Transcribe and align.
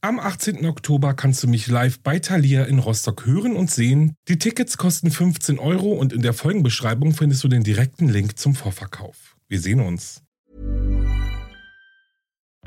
Am 0.00 0.20
18. 0.20 0.64
Oktober 0.64 1.12
kannst 1.12 1.42
du 1.42 1.48
mich 1.48 1.66
live 1.66 1.98
bei 1.98 2.20
Thalia 2.20 2.62
in 2.64 2.78
Rostock 2.78 3.26
hören 3.26 3.56
und 3.56 3.68
sehen. 3.68 4.14
Die 4.28 4.38
Tickets 4.38 4.76
kosten 4.76 5.10
15 5.10 5.58
Euro 5.58 5.92
und 5.92 6.12
in 6.12 6.22
der 6.22 6.34
Folgenbeschreibung 6.34 7.14
findest 7.14 7.42
du 7.42 7.48
den 7.48 7.64
direkten 7.64 8.08
Link 8.08 8.38
zum 8.38 8.54
Vorverkauf. 8.54 9.36
Wir 9.48 9.60
sehen 9.60 9.80
uns. 9.80 10.22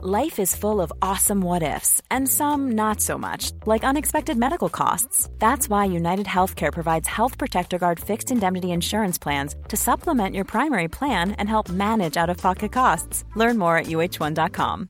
Life 0.03 0.41
is 0.41 0.53
full 0.53 0.81
of 0.81 0.91
awesome 1.01 1.41
what 1.41 1.63
ifs 1.63 2.01
and 2.09 2.27
some 2.27 2.73
not 2.73 2.99
so 2.99 3.17
much, 3.17 3.51
like 3.65 3.85
unexpected 3.85 4.35
medical 4.35 4.67
costs. 4.67 5.29
That's 5.39 5.69
why 5.69 5.85
United 5.85 6.25
Healthcare 6.25 6.73
provides 6.73 7.07
Health 7.07 7.37
Protector 7.37 7.77
Guard 7.79 7.99
fixed 7.99 8.31
indemnity 8.31 8.71
insurance 8.71 9.17
plans 9.17 9.55
to 9.69 9.77
supplement 9.77 10.35
your 10.35 10.45
primary 10.45 10.89
plan 10.89 11.31
and 11.37 11.47
help 11.47 11.69
manage 11.69 12.17
out 12.17 12.29
of 12.29 12.37
pocket 12.37 12.73
costs. 12.73 13.23
Learn 13.35 13.57
more 13.57 13.77
at 13.77 13.87
uh1.com. 13.87 14.89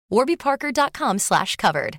warbyparker.com 0.11 1.19
slash 1.19 1.57
covered. 1.57 1.97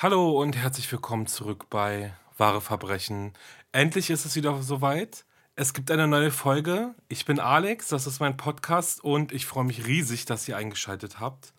Hallo 0.00 0.40
und 0.40 0.56
herzlich 0.56 0.92
willkommen 0.92 1.26
zurück 1.26 1.66
bei 1.70 2.14
Wahre 2.36 2.60
Verbrechen. 2.60 3.32
Endlich 3.72 4.10
ist 4.10 4.26
es 4.26 4.36
wieder 4.36 4.62
soweit. 4.62 5.24
Es 5.60 5.74
gibt 5.74 5.90
eine 5.90 6.06
neue 6.06 6.30
Folge. 6.30 6.94
Ich 7.08 7.24
bin 7.24 7.40
Alex, 7.40 7.88
das 7.88 8.06
ist 8.06 8.20
mein 8.20 8.36
Podcast 8.36 9.02
und 9.02 9.32
ich 9.32 9.44
freue 9.44 9.64
mich 9.64 9.88
riesig, 9.88 10.24
dass 10.24 10.46
ihr 10.46 10.56
eingeschaltet 10.56 11.18
habt. 11.18 11.52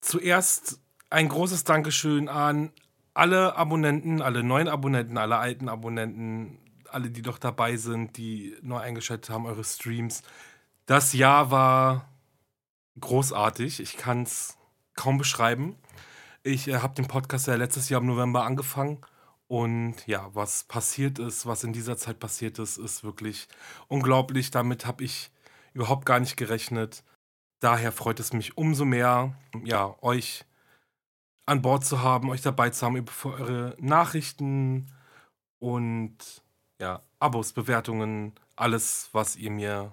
Zuerst 0.00 0.80
ein 1.10 1.28
großes 1.28 1.64
Dankeschön 1.64 2.30
an 2.30 2.72
alle 3.12 3.54
Abonnenten, 3.54 4.22
alle 4.22 4.42
neuen 4.42 4.66
Abonnenten, 4.66 5.18
alle 5.18 5.36
alten 5.36 5.68
Abonnenten, 5.68 6.56
alle, 6.88 7.10
die 7.10 7.20
doch 7.20 7.36
dabei 7.36 7.76
sind, 7.76 8.16
die 8.16 8.56
neu 8.62 8.78
eingeschaltet 8.78 9.28
haben, 9.28 9.44
eure 9.44 9.62
Streams. 9.62 10.22
Das 10.86 11.12
Jahr 11.12 11.50
war 11.50 12.08
großartig. 12.98 13.78
Ich 13.78 13.98
kann 13.98 14.22
es 14.22 14.56
kaum 14.94 15.18
beschreiben. 15.18 15.76
Ich 16.44 16.66
äh, 16.66 16.78
habe 16.78 16.94
den 16.94 17.08
Podcast 17.08 17.46
ja 17.46 17.56
letztes 17.56 17.90
Jahr 17.90 18.00
im 18.00 18.06
November 18.06 18.44
angefangen 18.44 19.04
und 19.46 20.06
ja, 20.06 20.30
was 20.34 20.64
passiert 20.64 21.18
ist, 21.18 21.46
was 21.46 21.64
in 21.64 21.72
dieser 21.72 21.96
Zeit 21.96 22.18
passiert 22.18 22.58
ist, 22.58 22.78
ist 22.78 23.04
wirklich 23.04 23.48
unglaublich. 23.88 24.50
Damit 24.50 24.86
habe 24.86 25.04
ich 25.04 25.30
überhaupt 25.74 26.06
gar 26.06 26.20
nicht 26.20 26.36
gerechnet. 26.36 27.04
Daher 27.60 27.92
freut 27.92 28.20
es 28.20 28.32
mich 28.32 28.56
umso 28.56 28.84
mehr, 28.84 29.36
ja, 29.64 29.94
euch 30.02 30.44
an 31.46 31.62
Bord 31.62 31.84
zu 31.84 32.02
haben, 32.02 32.30
euch 32.30 32.42
dabei 32.42 32.70
zu 32.70 32.86
haben 32.86 33.06
für 33.06 33.34
eure 33.34 33.76
Nachrichten 33.78 34.90
und 35.58 36.42
ja, 36.80 37.02
Abos, 37.18 37.52
Bewertungen, 37.52 38.32
alles, 38.56 39.08
was 39.12 39.36
ihr 39.36 39.50
mir 39.50 39.92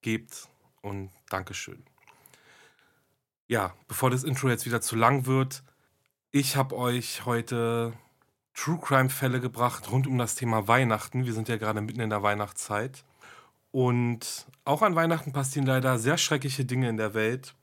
gebt. 0.00 0.48
Und 0.80 1.10
Dankeschön. 1.28 1.84
Ja, 3.46 3.74
bevor 3.86 4.10
das 4.10 4.24
Intro 4.24 4.48
jetzt 4.48 4.66
wieder 4.66 4.80
zu 4.80 4.96
lang 4.96 5.26
wird, 5.26 5.62
ich 6.32 6.56
habe 6.56 6.76
euch 6.76 7.24
heute 7.24 7.92
True 8.54 8.78
Crime-Fälle 8.80 9.40
gebracht 9.40 9.90
rund 9.90 10.06
um 10.06 10.18
das 10.18 10.34
Thema 10.34 10.68
Weihnachten. 10.68 11.24
Wir 11.24 11.32
sind 11.32 11.48
ja 11.48 11.56
gerade 11.56 11.80
mitten 11.80 12.00
in 12.00 12.10
der 12.10 12.22
Weihnachtszeit. 12.22 13.04
Und 13.70 14.46
auch 14.64 14.82
an 14.82 14.94
Weihnachten 14.94 15.32
passieren 15.32 15.66
leider 15.66 15.98
sehr 15.98 16.18
schreckliche 16.18 16.64
Dinge 16.64 16.88
in 16.88 16.98
der 16.98 17.14
Welt. 17.14 17.54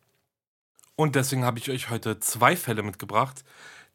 Und 0.95 1.15
deswegen 1.15 1.45
habe 1.45 1.59
ich 1.59 1.69
euch 1.69 1.89
heute 1.89 2.19
zwei 2.19 2.55
Fälle 2.55 2.83
mitgebracht. 2.83 3.45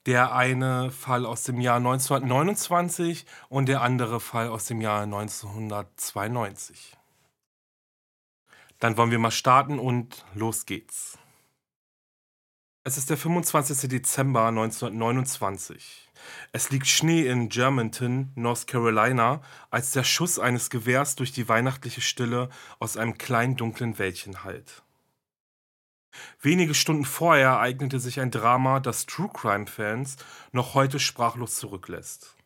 Der 0.06 0.34
eine 0.34 0.90
Fall 0.90 1.26
aus 1.26 1.42
dem 1.42 1.60
Jahr 1.60 1.76
1929 1.76 3.26
und 3.48 3.66
der 3.66 3.82
andere 3.82 4.20
Fall 4.20 4.48
aus 4.48 4.66
dem 4.66 4.80
Jahr 4.80 5.02
1992. 5.02 6.96
Dann 8.78 8.96
wollen 8.96 9.10
wir 9.10 9.18
mal 9.18 9.30
starten 9.30 9.78
und 9.78 10.24
los 10.34 10.66
geht's. 10.66 11.18
Es 12.84 12.98
ist 12.98 13.08
der 13.08 13.16
25. 13.16 13.88
Dezember 13.88 14.48
1929. 14.48 16.03
Es 16.52 16.70
liegt 16.70 16.86
Schnee 16.86 17.26
in 17.26 17.48
Germantown, 17.48 18.32
North 18.34 18.66
Carolina, 18.66 19.42
als 19.70 19.92
der 19.92 20.04
Schuss 20.04 20.38
eines 20.38 20.70
Gewehrs 20.70 21.16
durch 21.16 21.32
die 21.32 21.48
weihnachtliche 21.48 22.00
Stille 22.00 22.48
aus 22.78 22.96
einem 22.96 23.18
kleinen 23.18 23.56
dunklen 23.56 23.98
Wäldchen 23.98 24.44
hallt. 24.44 24.82
Wenige 26.40 26.74
Stunden 26.74 27.04
vorher 27.04 27.48
ereignete 27.48 27.98
sich 27.98 28.20
ein 28.20 28.30
Drama, 28.30 28.80
das 28.80 29.06
True 29.06 29.30
Crime-Fans 29.32 30.16
noch 30.52 30.74
heute 30.74 31.00
sprachlos 31.00 31.56
zurücklässt. 31.56 32.36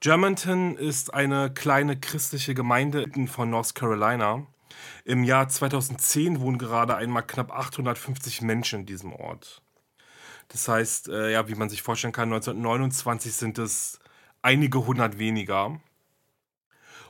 Germantown 0.00 0.76
ist 0.76 1.14
eine 1.14 1.52
kleine 1.52 1.98
christliche 1.98 2.54
Gemeinde 2.54 3.06
von 3.26 3.50
North 3.50 3.74
Carolina. 3.74 4.46
Im 5.04 5.24
Jahr 5.24 5.48
2010 5.48 6.40
wohnen 6.40 6.58
gerade 6.58 6.96
einmal 6.96 7.22
knapp 7.22 7.50
850 7.50 8.42
Menschen 8.42 8.80
in 8.80 8.86
diesem 8.86 9.12
Ort. 9.12 9.63
Das 10.48 10.68
heißt, 10.68 11.08
äh, 11.08 11.32
ja, 11.32 11.48
wie 11.48 11.54
man 11.54 11.68
sich 11.68 11.82
vorstellen 11.82 12.12
kann, 12.12 12.32
1929 12.32 13.32
sind 13.32 13.58
es 13.58 13.98
einige 14.42 14.86
hundert 14.86 15.18
weniger. 15.18 15.80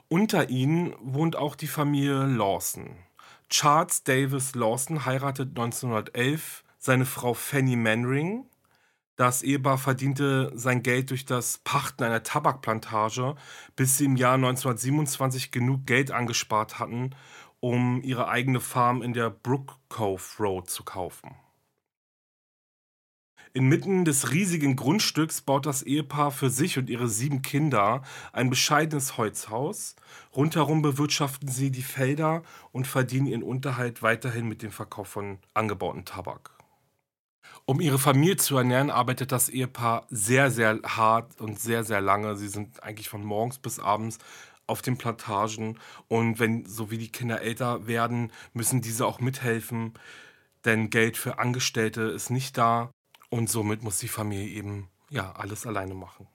Unter 0.08 0.50
ihnen 0.50 0.94
wohnt 1.00 1.36
auch 1.36 1.56
die 1.56 1.66
Familie 1.66 2.24
Lawson. 2.24 2.96
Charles 3.48 4.04
Davis 4.04 4.54
Lawson 4.54 5.04
heiratet 5.04 5.50
1911 5.50 6.64
seine 6.78 7.06
Frau 7.06 7.34
Fanny 7.34 7.76
Manring. 7.76 8.46
Das 9.16 9.42
Ehepaar 9.42 9.78
verdiente 9.78 10.50
sein 10.54 10.82
Geld 10.82 11.10
durch 11.10 11.24
das 11.24 11.58
Pachten 11.58 12.02
einer 12.02 12.22
Tabakplantage, 12.22 13.36
bis 13.76 13.96
sie 13.96 14.06
im 14.06 14.16
Jahr 14.16 14.34
1927 14.34 15.52
genug 15.52 15.86
Geld 15.86 16.10
angespart 16.10 16.78
hatten, 16.78 17.14
um 17.60 18.02
ihre 18.02 18.28
eigene 18.28 18.60
Farm 18.60 19.02
in 19.02 19.12
der 19.12 19.30
Brook 19.30 19.78
Cove 19.88 20.22
Road 20.40 20.68
zu 20.68 20.82
kaufen. 20.82 21.34
Inmitten 23.56 24.04
des 24.04 24.32
riesigen 24.32 24.74
Grundstücks 24.74 25.40
baut 25.40 25.64
das 25.64 25.84
Ehepaar 25.84 26.32
für 26.32 26.50
sich 26.50 26.76
und 26.76 26.90
ihre 26.90 27.06
sieben 27.06 27.40
Kinder 27.40 28.02
ein 28.32 28.50
bescheidenes 28.50 29.16
Holzhaus. 29.16 29.94
Rundherum 30.34 30.82
bewirtschaften 30.82 31.48
sie 31.48 31.70
die 31.70 31.84
Felder 31.84 32.42
und 32.72 32.88
verdienen 32.88 33.28
ihren 33.28 33.44
Unterhalt 33.44 34.02
weiterhin 34.02 34.48
mit 34.48 34.62
dem 34.62 34.72
Verkauf 34.72 35.06
von 35.06 35.38
angebauten 35.54 36.04
Tabak. 36.04 36.50
Um 37.64 37.80
ihre 37.80 38.00
Familie 38.00 38.36
zu 38.38 38.56
ernähren, 38.56 38.90
arbeitet 38.90 39.30
das 39.30 39.48
Ehepaar 39.48 40.08
sehr, 40.10 40.50
sehr 40.50 40.80
hart 40.84 41.40
und 41.40 41.60
sehr, 41.60 41.84
sehr 41.84 42.00
lange. 42.00 42.36
Sie 42.36 42.48
sind 42.48 42.82
eigentlich 42.82 43.08
von 43.08 43.22
morgens 43.22 43.58
bis 43.58 43.78
abends 43.78 44.18
auf 44.66 44.82
den 44.82 44.98
Plantagen 44.98 45.78
und 46.08 46.40
wenn 46.40 46.66
so 46.66 46.90
wie 46.90 46.98
die 46.98 47.12
Kinder 47.12 47.40
älter 47.40 47.86
werden, 47.86 48.32
müssen 48.52 48.80
diese 48.80 49.06
auch 49.06 49.20
mithelfen, 49.20 49.92
denn 50.64 50.90
Geld 50.90 51.16
für 51.16 51.38
Angestellte 51.38 52.02
ist 52.02 52.30
nicht 52.30 52.58
da. 52.58 52.90
Und 53.34 53.50
somit 53.50 53.82
muss 53.82 53.98
die 53.98 54.06
Familie 54.06 54.46
eben 54.46 54.88
ja 55.10 55.32
alles 55.32 55.66
alleine 55.66 55.94
machen. 55.94 56.28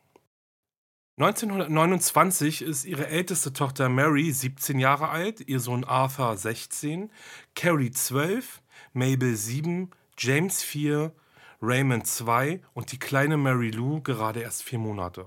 1929 1.18 2.62
ist 2.62 2.84
ihre 2.84 3.08
älteste 3.08 3.54
Tochter 3.54 3.88
Mary 3.88 4.30
17 4.30 4.80
Jahre 4.80 5.08
alt, 5.08 5.40
ihr 5.48 5.62
Sohn 5.62 5.86
Arthur 5.86 6.36
16, 6.36 7.10
Carrie 7.56 7.92
12, 7.92 8.62
Mabel 8.92 9.38
7, 9.38 9.92
James 10.18 10.62
4, 10.62 11.14
Raymond 11.62 12.06
2 12.06 12.62
und 12.74 12.92
die 12.92 13.00
kleine 13.00 13.38
Mary 13.38 13.70
Lou 13.70 14.02
gerade 14.02 14.42
erst 14.42 14.64
vier 14.64 14.80
Monate. 14.80 15.26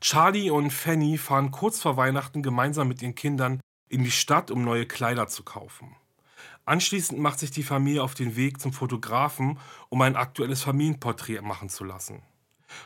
Charlie 0.00 0.50
und 0.50 0.72
Fanny 0.72 1.18
fahren 1.18 1.52
kurz 1.52 1.80
vor 1.80 1.96
Weihnachten 1.96 2.42
gemeinsam 2.42 2.88
mit 2.88 3.00
ihren 3.00 3.14
Kindern 3.14 3.60
in 3.88 4.02
die 4.02 4.10
Stadt, 4.10 4.50
um 4.50 4.64
neue 4.64 4.86
Kleider 4.86 5.28
zu 5.28 5.44
kaufen. 5.44 5.94
Anschließend 6.68 7.18
macht 7.18 7.38
sich 7.38 7.50
die 7.50 7.62
Familie 7.62 8.02
auf 8.02 8.14
den 8.14 8.36
Weg 8.36 8.60
zum 8.60 8.74
Fotografen, 8.74 9.58
um 9.88 10.02
ein 10.02 10.16
aktuelles 10.16 10.62
Familienporträt 10.62 11.40
machen 11.40 11.70
zu 11.70 11.82
lassen. 11.82 12.22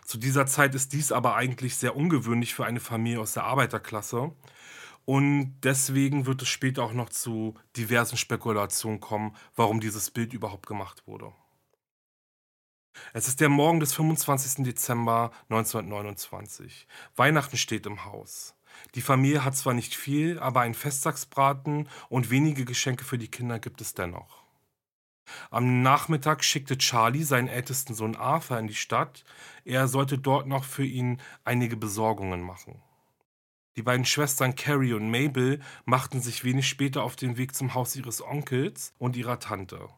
Zu 0.05 0.19
dieser 0.19 0.46
Zeit 0.46 0.76
ist 0.76 0.93
dies 0.93 1.11
aber 1.11 1.34
eigentlich 1.34 1.76
sehr 1.76 1.96
ungewöhnlich 1.96 2.55
für 2.55 2.64
eine 2.64 2.79
Familie 2.79 3.19
aus 3.19 3.32
der 3.32 3.43
Arbeiterklasse. 3.43 4.31
Und 5.05 5.56
deswegen 5.64 6.26
wird 6.26 6.43
es 6.43 6.49
später 6.49 6.84
auch 6.84 6.93
noch 6.93 7.08
zu 7.08 7.55
diversen 7.76 8.17
Spekulationen 8.17 9.00
kommen, 9.00 9.34
warum 9.56 9.81
dieses 9.81 10.12
Bild 10.12 10.32
überhaupt 10.32 10.69
gemacht 10.69 11.02
wurde. 11.08 11.32
Es 13.12 13.26
ist 13.26 13.40
der 13.40 13.49
Morgen 13.49 13.81
des 13.81 13.94
25. 13.94 14.64
Dezember 14.64 15.32
1929. 15.49 16.87
Weihnachten 17.17 17.56
steht 17.56 17.87
im 17.87 18.05
Haus. 18.05 18.55
Die 18.94 19.00
Familie 19.00 19.44
hat 19.44 19.56
zwar 19.56 19.75
nicht 19.75 19.94
viel, 19.94 20.38
aber 20.38 20.61
einen 20.61 20.75
Festtagsbraten 20.75 21.88
und 22.08 22.31
wenige 22.31 22.64
Geschenke 22.64 23.05
für 23.05 23.19
die 23.19 23.29
Kinder 23.29 23.58
gibt 23.58 23.81
es 23.81 23.94
dennoch. 23.94 24.43
Am 25.50 25.82
Nachmittag 25.82 26.44
schickte 26.44 26.79
Charlie 26.79 27.23
seinen 27.23 27.49
ältesten 27.49 27.94
Sohn 27.94 28.17
Arthur 28.17 28.58
in 28.58 28.67
die 28.67 28.75
Stadt. 28.75 29.25
Er 29.64 29.88
sollte 29.88 30.19
dort 30.19 30.46
noch 30.46 30.64
für 30.64 30.84
ihn 30.84 31.20
einige 31.44 31.76
Besorgungen 31.76 32.43
machen. 32.43 32.82
Die 33.76 33.82
beiden 33.82 34.05
Schwestern 34.05 34.55
Carrie 34.55 34.93
und 34.93 35.11
Mabel 35.11 35.61
machten 35.87 36.20
sich 36.20 36.44
wenig 36.44 36.69
später 36.69 37.02
auf 37.02 37.17
den 37.17 37.38
Weg 37.38 37.55
zum 37.55 37.75
Haus 37.75 37.96
ihres 37.96 38.23
Onkels 38.23 38.93
und 38.99 39.17
ihrer 39.17 39.38
Tante. 39.38 39.88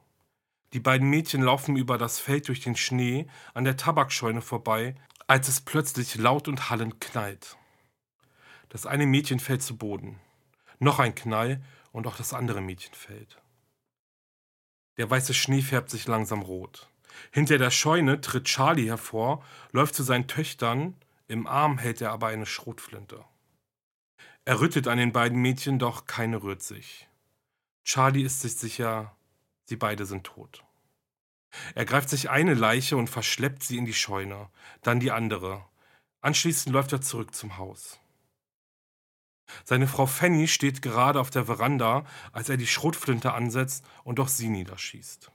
Die 0.72 0.80
beiden 0.80 1.08
Mädchen 1.10 1.42
laufen 1.42 1.76
über 1.76 1.98
das 1.98 2.18
Feld 2.18 2.48
durch 2.48 2.60
den 2.60 2.76
Schnee 2.76 3.26
an 3.52 3.64
der 3.64 3.76
Tabakscheune 3.76 4.42
vorbei, 4.42 4.94
als 5.26 5.48
es 5.48 5.60
plötzlich 5.60 6.14
laut 6.16 6.46
und 6.46 6.70
hallend 6.70 7.00
knallt. 7.00 7.56
Das 8.74 8.86
eine 8.86 9.06
Mädchen 9.06 9.38
fällt 9.38 9.62
zu 9.62 9.76
Boden. 9.76 10.18
Noch 10.80 10.98
ein 10.98 11.14
Knall 11.14 11.62
und 11.92 12.08
auch 12.08 12.16
das 12.16 12.34
andere 12.34 12.60
Mädchen 12.60 12.92
fällt. 12.92 13.40
Der 14.96 15.08
weiße 15.08 15.32
Schnee 15.32 15.62
färbt 15.62 15.90
sich 15.90 16.08
langsam 16.08 16.42
rot. 16.42 16.88
Hinter 17.30 17.58
der 17.58 17.70
Scheune 17.70 18.20
tritt 18.20 18.46
Charlie 18.46 18.88
hervor, 18.88 19.44
läuft 19.70 19.94
zu 19.94 20.02
seinen 20.02 20.26
Töchtern, 20.26 20.96
im 21.28 21.46
Arm 21.46 21.78
hält 21.78 22.00
er 22.00 22.10
aber 22.10 22.26
eine 22.26 22.46
Schrotflinte. 22.46 23.24
Er 24.44 24.58
rüttet 24.58 24.88
an 24.88 24.98
den 24.98 25.12
beiden 25.12 25.40
Mädchen, 25.40 25.78
doch 25.78 26.06
keine 26.06 26.42
rührt 26.42 26.62
sich. 26.62 27.08
Charlie 27.84 28.24
ist 28.24 28.40
sich 28.40 28.56
sicher, 28.56 29.16
sie 29.66 29.76
beide 29.76 30.04
sind 30.04 30.24
tot. 30.24 30.64
Er 31.76 31.84
greift 31.84 32.08
sich 32.08 32.28
eine 32.28 32.54
Leiche 32.54 32.96
und 32.96 33.08
verschleppt 33.08 33.62
sie 33.62 33.78
in 33.78 33.84
die 33.84 33.94
Scheune, 33.94 34.48
dann 34.82 34.98
die 34.98 35.12
andere. 35.12 35.64
Anschließend 36.22 36.72
läuft 36.72 36.90
er 36.90 37.02
zurück 37.02 37.36
zum 37.36 37.56
Haus. 37.56 38.00
Seine 39.64 39.86
Frau 39.86 40.06
Fanny 40.06 40.48
steht 40.48 40.82
gerade 40.82 41.20
auf 41.20 41.30
der 41.30 41.44
Veranda, 41.44 42.04
als 42.32 42.48
er 42.48 42.56
die 42.56 42.66
Schrotflinte 42.66 43.32
ansetzt 43.32 43.84
und 44.04 44.20
auch 44.20 44.28
sie 44.28 44.48
niederschießt. 44.48 45.30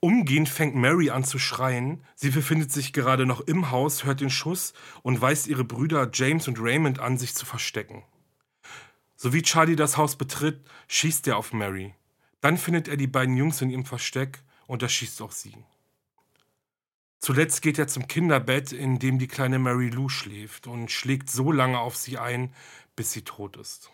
Umgehend 0.00 0.48
fängt 0.48 0.76
Mary 0.76 1.10
an 1.10 1.24
zu 1.24 1.38
schreien. 1.38 2.04
Sie 2.14 2.30
befindet 2.30 2.72
sich 2.72 2.92
gerade 2.92 3.26
noch 3.26 3.40
im 3.40 3.70
Haus, 3.70 4.04
hört 4.04 4.20
den 4.20 4.30
Schuss 4.30 4.72
und 5.02 5.20
weist 5.20 5.46
ihre 5.48 5.64
Brüder 5.64 6.08
James 6.12 6.46
und 6.46 6.60
Raymond 6.60 7.00
an, 7.00 7.18
sich 7.18 7.34
zu 7.34 7.46
verstecken. 7.46 8.04
So 9.16 9.32
wie 9.32 9.42
Charlie 9.42 9.76
das 9.76 9.96
Haus 9.96 10.16
betritt, 10.16 10.64
schießt 10.86 11.26
er 11.26 11.36
auf 11.36 11.52
Mary. 11.52 11.94
Dann 12.40 12.56
findet 12.56 12.86
er 12.86 12.96
die 12.96 13.08
beiden 13.08 13.36
Jungs 13.36 13.60
in 13.60 13.70
ihrem 13.70 13.84
Versteck 13.84 14.44
und 14.68 14.82
erschießt 14.82 15.20
auch 15.22 15.32
sie. 15.32 15.56
Zuletzt 17.20 17.62
geht 17.62 17.78
er 17.78 17.88
zum 17.88 18.06
Kinderbett, 18.06 18.72
in 18.72 18.98
dem 18.98 19.18
die 19.18 19.28
kleine 19.28 19.58
Mary 19.58 19.88
Lou 19.88 20.08
schläft 20.08 20.66
und 20.66 20.90
schlägt 20.90 21.30
so 21.30 21.50
lange 21.50 21.80
auf 21.80 21.96
sie 21.96 22.18
ein, 22.18 22.54
bis 22.94 23.12
sie 23.12 23.22
tot 23.22 23.56
ist. 23.56 23.90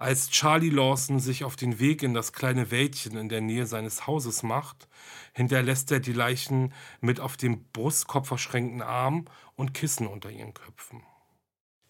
Als 0.00 0.30
Charlie 0.30 0.70
Lawson 0.70 1.20
sich 1.20 1.44
auf 1.44 1.56
den 1.56 1.78
Weg 1.78 2.02
in 2.02 2.14
das 2.14 2.32
kleine 2.32 2.70
Wäldchen 2.70 3.18
in 3.18 3.28
der 3.28 3.42
Nähe 3.42 3.66
seines 3.66 4.06
Hauses 4.06 4.42
macht, 4.42 4.88
hinterlässt 5.34 5.92
er 5.92 6.00
die 6.00 6.14
Leichen 6.14 6.72
mit 7.02 7.20
auf 7.20 7.36
dem 7.36 7.64
Brustkorb 7.64 8.26
verschränkten 8.26 8.80
Arm 8.80 9.26
und 9.56 9.74
Kissen 9.74 10.06
unter 10.06 10.30
ihren 10.30 10.54
Köpfen. 10.54 11.02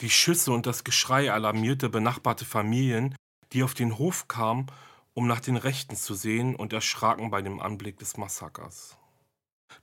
Die 0.00 0.10
Schüsse 0.10 0.50
und 0.50 0.66
das 0.66 0.82
Geschrei 0.82 1.30
alarmierte 1.30 1.88
benachbarte 1.88 2.44
Familien, 2.44 3.14
die 3.52 3.62
auf 3.62 3.74
den 3.74 3.96
Hof 3.96 4.26
kamen, 4.26 4.66
um 5.14 5.28
nach 5.28 5.40
den 5.40 5.56
Rechten 5.56 5.94
zu 5.94 6.14
sehen 6.14 6.56
und 6.56 6.72
erschraken 6.72 7.30
bei 7.30 7.42
dem 7.42 7.60
Anblick 7.60 7.98
des 7.98 8.16
Massakers. 8.16 8.96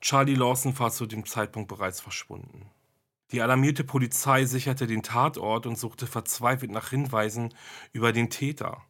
Charlie 0.02 0.36
Lawson 0.36 0.78
war 0.80 0.92
zu 0.92 1.06
dem 1.06 1.26
Zeitpunkt 1.26 1.70
bereits 1.70 2.02
verschwunden. 2.02 2.70
Die 3.32 3.42
alarmierte 3.42 3.84
Polizei 3.84 4.46
sicherte 4.46 4.88
den 4.88 5.04
Tatort 5.04 5.66
und 5.66 5.78
suchte 5.78 6.08
verzweifelt 6.08 6.72
nach 6.72 6.90
Hinweisen 6.90 7.54
über 7.92 8.14
den 8.14 8.30
Täter. 8.30 8.82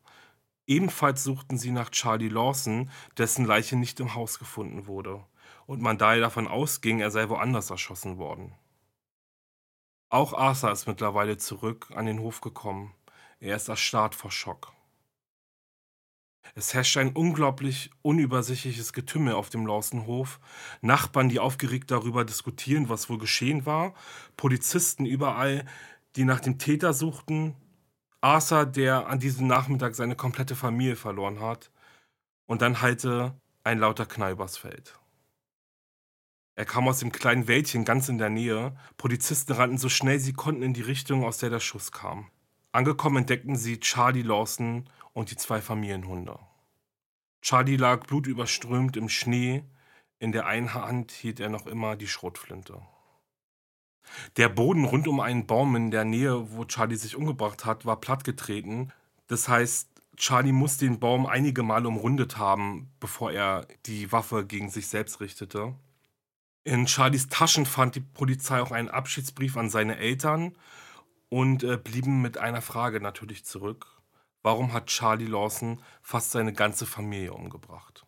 Ebenfalls 0.68 1.24
suchten 1.24 1.58
sie 1.58 1.72
nach 1.72 1.90
Charlie 1.90 2.28
Lawson, 2.28 2.92
dessen 3.18 3.46
Leiche 3.46 3.78
nicht 3.78 4.00
im 4.00 4.14
Haus 4.14 4.38
gefunden 4.38 4.86
wurde, 4.86 5.24
und 5.66 5.82
man 5.82 5.98
daher 5.98 6.22
davon 6.22 6.48
ausging, 6.48 7.00
er 7.00 7.10
sei 7.10 7.30
woanders 7.30 7.70
erschossen 7.70 8.18
worden. 8.18 8.54
Auch 10.10 10.34
Arthur 10.34 10.72
ist 10.72 10.88
mittlerweile 10.88 11.38
zurück 11.38 11.88
an 11.96 12.06
den 12.06 12.20
Hof 12.20 12.42
gekommen. 12.42 12.94
Er 13.40 13.56
ist 13.56 13.68
erstarrt 13.68 14.16
vor 14.16 14.32
Schock. 14.32 14.74
Es 16.58 16.74
herrscht 16.74 16.98
ein 16.98 17.12
unglaublich 17.12 17.92
unübersichtliches 18.02 18.92
Getümmel 18.92 19.36
auf 19.36 19.52
dem 19.52 19.68
Lawson-Hof. 19.68 20.40
Nachbarn, 20.82 21.30
die 21.30 21.38
aufgeregt 21.38 21.92
darüber 21.92 22.26
diskutieren, 22.26 22.90
was 22.90 23.12
wohl 23.12 23.20
geschehen 23.20 23.68
war. 23.68 23.94
Polizisten 24.38 25.06
überall, 25.06 25.66
die 26.16 26.26
nach 26.26 26.40
dem 26.40 26.58
Täter 26.58 26.94
suchten. 26.94 27.54
Arthur, 28.22 28.66
der 28.66 29.06
an 29.06 29.20
diesem 29.20 29.46
Nachmittag 29.46 29.94
seine 29.94 30.16
komplette 30.16 30.56
Familie 30.56 30.96
verloren 30.96 31.42
hat. 31.42 31.70
Und 32.48 32.64
dann 32.64 32.82
halte 32.82 33.40
ein 33.64 33.78
lauter 33.78 34.08
Knall 34.08 34.32
übers 34.32 34.58
Feld. 34.58 34.98
Er 36.56 36.66
kam 36.66 36.88
aus 36.88 36.98
dem 36.98 37.12
kleinen 37.12 37.48
Wäldchen 37.48 37.86
ganz 37.86 38.10
in 38.10 38.18
der 38.18 38.32
Nähe. 38.32 38.76
Polizisten 38.98 39.54
rannten 39.54 39.78
so 39.78 39.90
schnell 39.90 40.20
sie 40.20 40.34
konnten 40.34 40.64
in 40.64 40.74
die 40.74 40.82
Richtung, 40.82 41.24
aus 41.24 41.38
der 41.38 41.52
der 41.52 41.60
Schuss 41.60 41.92
kam. 41.92 42.32
Angekommen 42.72 43.18
entdeckten 43.18 43.56
sie 43.56 43.80
Charlie 43.80 44.24
Lawson 44.24 44.90
und 45.18 45.32
die 45.32 45.36
zwei 45.36 45.62
Familienhunde. 45.62 46.38
Charlie 47.42 47.76
lag 47.76 48.06
blutüberströmt 48.06 48.96
im 48.98 49.10
Schnee. 49.10 49.64
In 50.20 50.32
der 50.32 50.46
einen 50.46 50.76
Hand 50.76 51.12
hielt 51.12 51.40
er 51.40 51.50
noch 51.50 51.66
immer 51.66 51.96
die 51.96 52.08
Schrotflinte. 52.08 52.84
Der 54.38 54.48
Boden 54.48 54.86
rund 54.86 55.08
um 55.08 55.20
einen 55.20 55.48
Baum 55.48 55.76
in 55.76 55.90
der 55.90 56.06
Nähe, 56.06 56.52
wo 56.52 56.66
Charlie 56.66 56.98
sich 56.98 57.16
umgebracht 57.16 57.66
hat, 57.66 57.84
war 57.84 58.00
plattgetreten. 58.00 58.94
Das 59.26 59.48
heißt, 59.50 59.90
Charlie 60.18 60.52
muss 60.52 60.78
den 60.78 61.00
Baum 61.00 61.26
einige 61.26 61.64
Male 61.64 61.88
umrundet 61.88 62.38
haben, 62.38 62.92
bevor 63.00 63.32
er 63.32 63.68
die 63.88 64.12
Waffe 64.12 64.46
gegen 64.46 64.70
sich 64.70 64.88
selbst 64.88 65.20
richtete. 65.20 65.74
In 66.64 66.88
Charlies 66.88 67.28
Taschen 67.28 67.66
fand 67.66 67.96
die 67.96 68.02
Polizei 68.02 68.62
auch 68.62 68.72
einen 68.72 68.90
Abschiedsbrief 68.90 69.58
an 69.58 69.72
seine 69.72 69.98
Eltern 69.98 70.56
und 71.30 71.64
äh, 71.64 71.78
blieben 71.78 72.22
mit 72.22 72.38
einer 72.38 72.62
Frage 72.62 73.02
natürlich 73.02 73.46
zurück. 73.46 73.97
Warum 74.48 74.72
hat 74.72 74.88
Charlie 74.88 75.26
Lawson 75.26 75.82
fast 76.02 76.32
seine 76.32 76.54
ganze 76.54 76.86
Familie 76.86 77.34
umgebracht? 77.34 78.06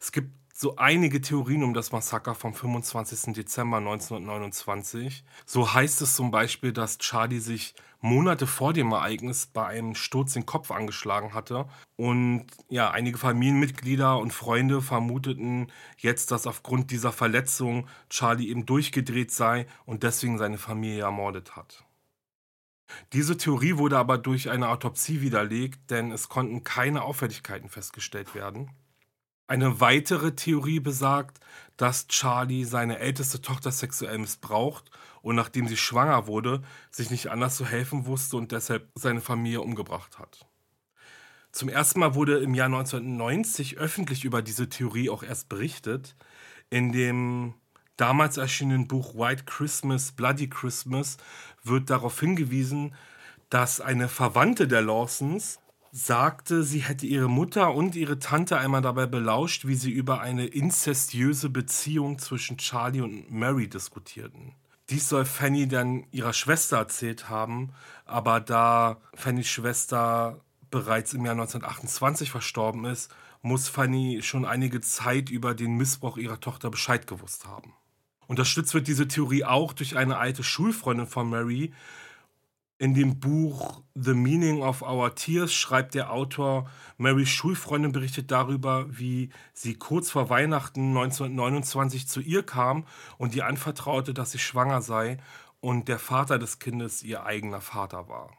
Es 0.00 0.10
gibt 0.10 0.32
so 0.52 0.74
einige 0.74 1.20
Theorien 1.20 1.62
um 1.62 1.74
das 1.74 1.92
Massaker 1.92 2.34
vom 2.34 2.54
25. 2.54 3.34
Dezember 3.34 3.76
1929. 3.76 5.22
So 5.46 5.72
heißt 5.72 6.02
es 6.02 6.16
zum 6.16 6.32
Beispiel, 6.32 6.72
dass 6.72 6.98
Charlie 6.98 7.38
sich 7.38 7.76
Monate 8.00 8.48
vor 8.48 8.72
dem 8.72 8.90
Ereignis 8.90 9.46
bei 9.46 9.64
einem 9.64 9.94
Sturz 9.94 10.32
den 10.32 10.44
Kopf 10.44 10.72
angeschlagen 10.72 11.34
hatte. 11.34 11.68
Und 11.94 12.46
ja, 12.68 12.90
einige 12.90 13.18
Familienmitglieder 13.18 14.18
und 14.18 14.32
Freunde 14.32 14.82
vermuteten 14.82 15.70
jetzt, 15.98 16.32
dass 16.32 16.48
aufgrund 16.48 16.90
dieser 16.90 17.12
Verletzung 17.12 17.86
Charlie 18.10 18.48
eben 18.48 18.66
durchgedreht 18.66 19.30
sei 19.30 19.68
und 19.86 20.02
deswegen 20.02 20.36
seine 20.36 20.58
Familie 20.58 21.04
ermordet 21.04 21.54
hat. 21.54 21.84
Diese 23.12 23.36
Theorie 23.36 23.76
wurde 23.76 23.98
aber 23.98 24.18
durch 24.18 24.50
eine 24.50 24.68
Autopsie 24.68 25.20
widerlegt, 25.20 25.90
denn 25.90 26.12
es 26.12 26.28
konnten 26.28 26.64
keine 26.64 27.02
Auffälligkeiten 27.02 27.68
festgestellt 27.68 28.34
werden. 28.34 28.70
Eine 29.46 29.80
weitere 29.80 30.34
Theorie 30.34 30.78
besagt, 30.78 31.40
dass 31.78 32.06
Charlie 32.08 32.64
seine 32.64 32.98
älteste 32.98 33.40
Tochter 33.40 33.72
sexuell 33.72 34.18
missbraucht 34.18 34.90
und 35.22 35.36
nachdem 35.36 35.66
sie 35.66 35.76
schwanger 35.76 36.26
wurde, 36.26 36.62
sich 36.90 37.10
nicht 37.10 37.30
anders 37.30 37.56
zu 37.56 37.64
helfen 37.64 38.04
wusste 38.04 38.36
und 38.36 38.52
deshalb 38.52 38.90
seine 38.94 39.22
Familie 39.22 39.62
umgebracht 39.62 40.18
hat. 40.18 40.46
Zum 41.50 41.70
ersten 41.70 42.00
Mal 42.00 42.14
wurde 42.14 42.38
im 42.38 42.54
Jahr 42.54 42.66
1990 42.66 43.78
öffentlich 43.78 44.24
über 44.24 44.42
diese 44.42 44.68
Theorie 44.68 45.08
auch 45.08 45.22
erst 45.22 45.48
berichtet. 45.48 46.14
In 46.68 46.92
dem 46.92 47.54
damals 47.96 48.36
erschienenen 48.36 48.86
Buch 48.86 49.14
White 49.14 49.44
Christmas, 49.44 50.12
Bloody 50.12 50.48
Christmas 50.48 51.16
wird 51.68 51.90
darauf 51.90 52.18
hingewiesen, 52.20 52.94
dass 53.50 53.80
eine 53.80 54.08
Verwandte 54.08 54.68
der 54.68 54.82
Lawsons 54.82 55.58
sagte, 55.90 56.62
sie 56.62 56.80
hätte 56.80 57.06
ihre 57.06 57.28
Mutter 57.28 57.74
und 57.74 57.96
ihre 57.96 58.18
Tante 58.18 58.58
einmal 58.58 58.82
dabei 58.82 59.06
belauscht, 59.06 59.66
wie 59.66 59.74
sie 59.74 59.90
über 59.90 60.20
eine 60.20 60.46
inzestiöse 60.46 61.48
Beziehung 61.48 62.18
zwischen 62.18 62.58
Charlie 62.58 63.00
und 63.00 63.30
Mary 63.30 63.68
diskutierten. 63.68 64.54
Dies 64.90 65.08
soll 65.08 65.24
Fanny 65.24 65.68
dann 65.68 66.06
ihrer 66.12 66.32
Schwester 66.32 66.78
erzählt 66.78 67.28
haben, 67.28 67.72
aber 68.06 68.40
da 68.40 69.00
Fannys 69.14 69.48
Schwester 69.48 70.40
bereits 70.70 71.14
im 71.14 71.24
Jahr 71.24 71.32
1928 71.32 72.30
verstorben 72.30 72.84
ist, 72.86 73.10
muss 73.42 73.68
Fanny 73.68 74.22
schon 74.22 74.44
einige 74.44 74.80
Zeit 74.80 75.30
über 75.30 75.54
den 75.54 75.76
Missbrauch 75.76 76.16
ihrer 76.16 76.40
Tochter 76.40 76.70
Bescheid 76.70 77.06
gewusst 77.06 77.46
haben. 77.46 77.74
Unterstützt 78.28 78.74
wird 78.74 78.86
diese 78.86 79.08
Theorie 79.08 79.44
auch 79.44 79.72
durch 79.72 79.96
eine 79.96 80.18
alte 80.18 80.44
Schulfreundin 80.44 81.06
von 81.06 81.28
Mary, 81.28 81.72
In 82.80 82.94
dem 82.94 83.18
Buch 83.18 83.82
The 83.96 84.14
Meaning 84.14 84.62
of 84.62 84.82
Our 84.82 85.16
Tears 85.16 85.52
schreibt 85.52 85.94
der 85.94 86.12
Autor, 86.12 86.70
Marys 86.96 87.30
Schulfreundin 87.30 87.90
berichtet 87.90 88.30
darüber, 88.30 88.86
wie 88.88 89.30
sie 89.52 89.74
kurz 89.74 90.10
vor 90.10 90.30
Weihnachten 90.30 90.96
1929 90.96 92.06
zu 92.06 92.20
ihr 92.20 92.44
kam 92.44 92.86
und 93.16 93.34
ihr 93.34 93.46
anvertraute, 93.46 94.14
dass 94.14 94.30
sie 94.30 94.38
schwanger 94.38 94.82
sei 94.82 95.16
und 95.60 95.88
der 95.88 95.98
Vater 95.98 96.38
des 96.38 96.60
Kindes 96.60 97.02
ihr 97.02 97.24
eigener 97.24 97.60
Vater 97.60 98.08
war. 98.08 98.30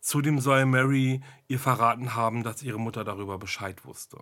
Zudem 0.00 0.40
soll 0.40 0.64
Mary 0.66 1.20
ihr 1.46 1.60
verraten 1.60 2.16
haben, 2.16 2.42
dass 2.42 2.62
ihre 2.62 2.80
Mutter 2.80 3.04
darüber 3.04 3.38
Bescheid 3.38 3.84
wusste. 3.84 4.18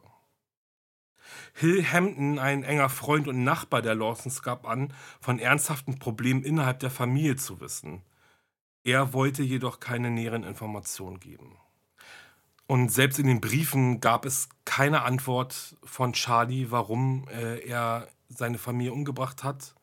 Hill 1.54 1.84
Hampton, 1.84 2.38
ein 2.38 2.62
enger 2.62 2.88
Freund 2.88 3.28
und 3.28 3.44
Nachbar 3.44 3.82
der 3.82 3.94
Lawsons, 3.94 4.42
gab 4.42 4.66
an, 4.66 4.92
von 5.20 5.38
ernsthaften 5.38 5.98
Problemen 5.98 6.42
innerhalb 6.42 6.80
der 6.80 6.90
Familie 6.90 7.36
zu 7.36 7.60
wissen. 7.60 8.02
Er 8.84 9.12
wollte 9.12 9.42
jedoch 9.42 9.80
keine 9.80 10.10
näheren 10.10 10.44
Informationen 10.44 11.20
geben. 11.20 11.56
Und 12.66 12.90
selbst 12.90 13.18
in 13.18 13.26
den 13.26 13.40
Briefen 13.40 14.00
gab 14.00 14.24
es 14.24 14.48
keine 14.64 15.02
Antwort 15.02 15.76
von 15.84 16.12
Charlie, 16.12 16.70
warum 16.70 17.28
äh, 17.28 17.58
er 17.66 18.08
seine 18.28 18.58
Familie 18.58 18.92
umgebracht 18.92 19.44
hat. 19.44 19.74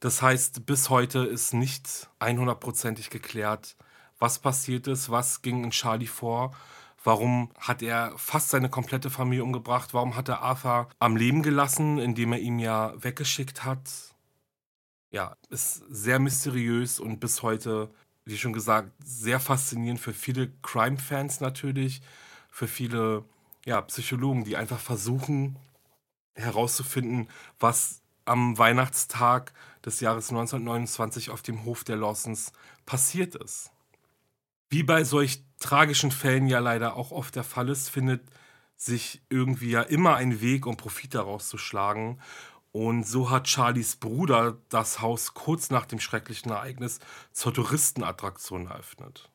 Das 0.00 0.22
heißt, 0.22 0.66
bis 0.66 0.90
heute 0.90 1.20
ist 1.20 1.54
nicht 1.54 2.08
100%ig 2.20 3.10
geklärt, 3.10 3.76
was 4.18 4.38
passiert 4.38 4.86
ist, 4.86 5.10
was 5.10 5.42
ging 5.42 5.64
in 5.64 5.70
Charlie 5.70 6.06
vor, 6.06 6.54
warum 7.02 7.50
hat 7.58 7.82
er 7.82 8.12
fast 8.16 8.50
seine 8.50 8.68
komplette 8.68 9.10
Familie 9.10 9.44
umgebracht, 9.44 9.94
warum 9.94 10.16
hat 10.16 10.28
er 10.28 10.42
Arthur 10.42 10.88
am 10.98 11.16
Leben 11.16 11.42
gelassen, 11.42 11.98
indem 11.98 12.32
er 12.32 12.38
ihn 12.40 12.58
ja 12.58 12.92
weggeschickt 13.02 13.64
hat 13.64 14.10
ja, 15.10 15.36
ist 15.48 15.82
sehr 15.88 16.18
mysteriös 16.18 17.00
und 17.00 17.18
bis 17.20 17.42
heute, 17.42 17.90
wie 18.24 18.38
schon 18.38 18.52
gesagt, 18.52 18.92
sehr 19.04 19.40
faszinierend 19.40 20.00
für 20.00 20.14
viele 20.14 20.52
Crime-Fans 20.62 21.40
natürlich, 21.40 22.00
für 22.48 22.68
viele 22.68 23.24
ja, 23.64 23.80
Psychologen, 23.82 24.44
die 24.44 24.56
einfach 24.56 24.78
versuchen 24.78 25.56
herauszufinden, 26.34 27.28
was 27.58 28.00
am 28.24 28.56
Weihnachtstag 28.56 29.52
des 29.84 30.00
Jahres 30.00 30.30
1929 30.30 31.30
auf 31.30 31.42
dem 31.42 31.64
Hof 31.64 31.84
der 31.84 31.96
Lawsons 31.96 32.52
passiert 32.86 33.34
ist. 33.34 33.72
Wie 34.70 34.84
bei 34.84 35.02
solch 35.02 35.44
tragischen 35.58 36.12
Fällen 36.12 36.46
ja 36.46 36.60
leider 36.60 36.96
auch 36.96 37.10
oft 37.10 37.34
der 37.34 37.44
Fall 37.44 37.68
ist, 37.68 37.90
findet 37.90 38.22
sich 38.76 39.20
irgendwie 39.28 39.70
ja 39.70 39.82
immer 39.82 40.14
ein 40.14 40.40
Weg, 40.40 40.64
um 40.64 40.76
Profit 40.76 41.14
daraus 41.16 41.48
zu 41.48 41.58
schlagen. 41.58 42.20
Und 42.72 43.04
so 43.04 43.30
hat 43.30 43.48
Charlies 43.48 43.96
Bruder 43.96 44.56
das 44.68 45.00
Haus 45.00 45.34
kurz 45.34 45.70
nach 45.70 45.86
dem 45.86 45.98
schrecklichen 45.98 46.52
Ereignis 46.52 47.00
zur 47.32 47.52
Touristenattraktion 47.52 48.68
eröffnet. 48.68 49.28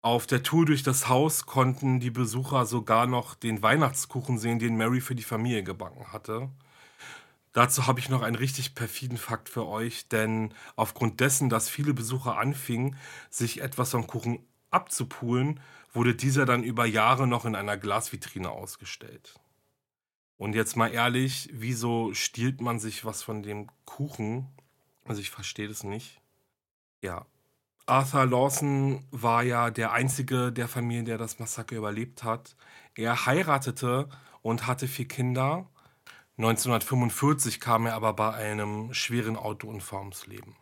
Auf 0.00 0.28
der 0.28 0.44
Tour 0.44 0.64
durch 0.64 0.84
das 0.84 1.08
Haus 1.08 1.46
konnten 1.46 1.98
die 1.98 2.12
Besucher 2.12 2.64
sogar 2.64 3.08
noch 3.08 3.34
den 3.34 3.60
Weihnachtskuchen 3.62 4.38
sehen, 4.38 4.60
den 4.60 4.76
Mary 4.76 5.00
für 5.00 5.16
die 5.16 5.24
Familie 5.24 5.64
gebacken 5.64 6.12
hatte. 6.12 6.50
Dazu 7.56 7.86
habe 7.86 8.00
ich 8.00 8.10
noch 8.10 8.20
einen 8.20 8.36
richtig 8.36 8.74
perfiden 8.74 9.16
Fakt 9.16 9.48
für 9.48 9.66
euch, 9.66 10.08
denn 10.08 10.52
aufgrund 10.76 11.20
dessen, 11.20 11.48
dass 11.48 11.70
viele 11.70 11.94
Besucher 11.94 12.36
anfingen, 12.36 12.98
sich 13.30 13.62
etwas 13.62 13.92
vom 13.92 14.06
Kuchen 14.06 14.40
abzupulen, 14.70 15.60
wurde 15.90 16.14
dieser 16.14 16.44
dann 16.44 16.62
über 16.62 16.84
Jahre 16.84 17.26
noch 17.26 17.46
in 17.46 17.54
einer 17.54 17.78
Glasvitrine 17.78 18.50
ausgestellt. 18.50 19.40
Und 20.36 20.54
jetzt 20.54 20.76
mal 20.76 20.88
ehrlich, 20.88 21.48
wieso 21.50 22.12
stiehlt 22.12 22.60
man 22.60 22.78
sich 22.78 23.06
was 23.06 23.22
von 23.22 23.42
dem 23.42 23.70
Kuchen? 23.86 24.48
Also 25.06 25.22
ich 25.22 25.30
verstehe 25.30 25.68
das 25.68 25.82
nicht. 25.82 26.20
Ja. 27.00 27.24
Arthur 27.86 28.26
Lawson 28.26 29.02
war 29.12 29.42
ja 29.42 29.70
der 29.70 29.92
einzige 29.92 30.52
der 30.52 30.68
Familie, 30.68 31.04
der 31.04 31.16
das 31.16 31.38
Massaker 31.38 31.76
überlebt 31.76 32.22
hat. 32.22 32.54
Er 32.94 33.24
heiratete 33.24 34.10
und 34.42 34.66
hatte 34.66 34.88
vier 34.88 35.08
Kinder. 35.08 35.70
1945 36.38 37.60
kam 37.60 37.86
er 37.86 37.94
aber 37.94 38.12
bei 38.12 38.34
einem 38.34 38.92
schweren 38.92 39.36
Autounfall 39.36 40.00
ums 40.00 40.26
Leben. 40.26 40.56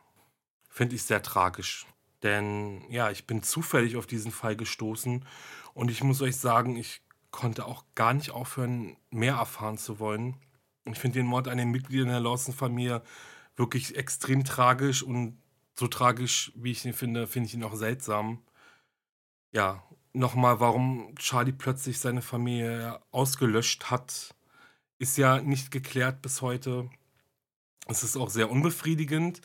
Finde 0.69 0.95
ich 0.95 1.03
sehr 1.03 1.23
tragisch. 1.23 1.87
Denn 2.23 2.83
ja, 2.91 3.11
ich 3.11 3.27
bin 3.27 3.43
zufällig 3.43 3.97
auf 3.97 4.07
diesen 4.07 4.33
Fall 4.33 4.57
gestoßen 4.57 5.27
und 5.75 5.91
ich 5.91 6.03
muss 6.03 6.23
euch 6.23 6.37
sagen, 6.37 6.77
ich 6.77 7.03
konnte 7.31 7.67
auch 7.67 7.85
gar 7.95 8.15
nicht 8.15 8.31
aufhören, 8.31 8.97
mehr 9.11 9.35
erfahren 9.35 9.77
zu 9.77 9.99
wollen. 9.99 10.37
Ich 10.85 10.99
finde 10.99 11.19
den 11.19 11.27
Mord 11.27 11.49
an 11.49 11.59
den 11.59 11.71
Mitgliedern 11.71 12.09
der 12.09 12.21
Lawson-Familie 12.21 13.03
wirklich 13.57 13.97
extrem 13.97 14.45
tragisch 14.45 15.03
und 15.03 15.43
so 15.79 15.89
tragisch, 15.89 16.53
wie 16.55 16.71
ich 16.71 16.85
ihn 16.85 16.93
finde, 16.93 17.27
finde 17.27 17.49
ich 17.49 17.55
ihn 17.55 17.65
auch 17.65 17.75
seltsam. 17.75 18.43
Ja, 19.51 19.83
nochmal, 20.13 20.61
warum 20.61 21.15
Charlie 21.17 21.53
plötzlich 21.53 21.99
seine 21.99 22.23
Familie 22.23 23.01
ausgelöscht 23.11 23.91
hat, 23.91 24.34
ist 25.05 25.19
ja 25.19 25.43
nicht 25.43 25.71
geklärt 25.71 26.23
bis 26.23 26.41
heute. 26.41 26.89
Es 27.87 28.03
ist 28.03 28.17
auch 28.17 28.31
sehr 28.31 28.51
unbefriedigend, 28.51 29.43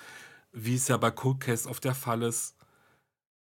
wie 0.53 0.75
es 0.75 0.87
ja 0.87 0.95
bei 0.95 1.11
Cold 1.11 1.41
Case 1.41 1.67
oft 1.67 1.83
der 1.83 1.95
Fall 1.95 2.23
ist. 2.23 2.55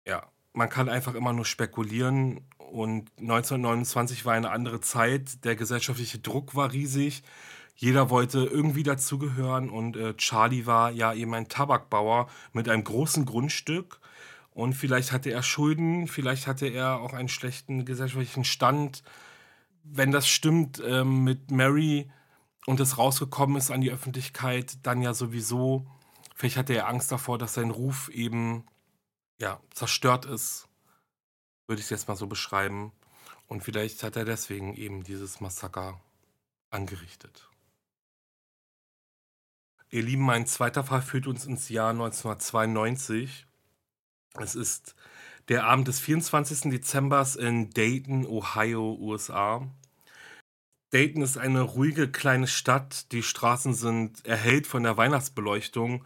Ja, 0.07 0.27
man 0.55 0.71
kann 0.71 0.89
einfach 0.89 1.15
immer 1.15 1.35
nur 1.35 1.45
spekulieren 1.45 2.41
und 2.57 3.11
1929 3.19 4.25
war 4.25 4.33
eine 4.33 4.51
andere 4.51 4.81
Zeit, 4.81 5.45
der 5.45 5.55
gesellschaftliche 5.55 6.19
Druck 6.19 6.55
war 6.55 6.73
riesig, 6.73 7.23
jeder 7.77 8.09
wollte 8.09 8.39
irgendwie 8.39 8.85
dazugehören 8.85 9.69
und 9.69 9.95
äh, 9.99 10.17
Charlie 10.17 10.65
war 10.65 10.91
ja 10.91 11.13
eben 11.13 11.35
ein 11.35 11.49
Tabakbauer 11.49 12.29
mit 12.55 12.71
einem 12.71 12.85
großen 12.85 13.27
Grundstück 13.27 14.01
und 14.51 14.73
vielleicht 14.73 15.13
hatte 15.13 15.31
er 15.31 15.43
Schulden, 15.43 16.09
vielleicht 16.09 16.47
hatte 16.47 16.69
er 16.69 17.01
auch 17.01 17.13
einen 17.13 17.29
schlechten 17.29 17.85
gesellschaftlichen 17.85 18.45
Stand. 18.45 19.03
Wenn 19.91 20.11
das 20.11 20.29
stimmt 20.29 20.83
ähm, 20.85 21.25
mit 21.25 21.51
Mary 21.51 22.11
und 22.67 22.81
es 22.81 22.99
rausgekommen 22.99 23.57
ist 23.57 23.71
an 23.71 23.81
die 23.81 23.91
Öffentlichkeit, 23.91 24.79
dann 24.85 25.03
ja 25.03 25.15
sowieso, 25.15 25.87
vielleicht 26.35 26.57
hatte 26.57 26.75
er 26.75 26.89
Angst 26.89 27.11
davor, 27.11 27.39
dass 27.39 27.55
sein 27.55 27.71
Ruf 27.71 28.09
eben 28.11 28.65
ja, 29.41 29.61
zerstört 29.71 30.27
ist 30.27 30.69
würde 31.69 31.81
ich 31.81 31.87
es 31.87 31.91
jetzt 31.91 32.09
mal 32.09 32.17
so 32.17 32.27
beschreiben. 32.27 32.93
Und 33.47 33.63
vielleicht 33.63 34.03
hat 34.03 34.17
er 34.17 34.25
deswegen 34.25 34.75
eben 34.75 35.05
dieses 35.05 35.41
Massaker 35.41 36.01
angerichtet. 36.71 37.49
Ihr 39.91 40.03
Lieben, 40.03 40.23
mein 40.23 40.47
zweiter 40.47 40.85
Fall 40.85 41.01
führt 41.01 41.27
uns 41.27 41.47
ins 41.47 41.69
Jahr 41.69 41.91
1992. 41.91 43.47
Es 44.35 44.55
ist 44.55 44.95
der 45.49 45.65
Abend 45.65 45.89
des 45.89 46.01
24. 46.01 46.71
Dezember 46.71 47.27
in 47.39 47.71
Dayton, 47.71 48.27
Ohio, 48.27 48.97
USA. 49.01 49.67
Dayton 50.91 51.23
ist 51.23 51.37
eine 51.37 51.61
ruhige 51.61 52.11
kleine 52.11 52.47
Stadt. 52.47 53.13
Die 53.13 53.23
Straßen 53.23 53.75
sind 53.75 54.25
erhellt 54.27 54.67
von 54.67 54.83
der 54.83 54.97
Weihnachtsbeleuchtung 54.97 56.05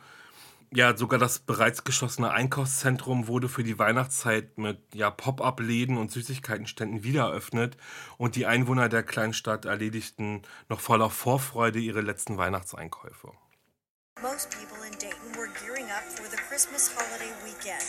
ja, 0.74 0.96
sogar 0.96 1.18
das 1.18 1.38
bereits 1.38 1.84
geschlossene 1.84 2.30
Einkaufszentrum 2.30 3.26
wurde 3.26 3.48
für 3.48 3.62
die 3.62 3.78
Weihnachtszeit 3.78 4.56
mit 4.56 4.78
ja, 4.94 5.10
Pop-up-Läden 5.10 5.98
und 5.98 6.10
Süßigkeitenständen 6.10 7.04
wieder 7.04 7.24
eröffnet 7.24 7.76
und 8.16 8.36
die 8.36 8.46
Einwohner 8.46 8.88
der 8.88 9.02
Kleinstadt 9.02 9.66
erledigten 9.66 10.42
noch 10.68 10.80
voller 10.80 11.10
Vorfreude 11.10 11.78
ihre 11.78 12.00
letzten 12.00 12.38
Weihnachtseinkäufe. 12.38 13.32
Most 14.22 14.50
people 14.50 14.86
in 14.86 14.92
Dayton 14.98 15.34
were 15.36 15.48
gearing 15.62 15.90
up 15.90 16.04
for 16.16 16.26
the 16.30 16.36
Christmas 16.48 16.90
holiday 16.96 17.32
weekend. 17.44 17.82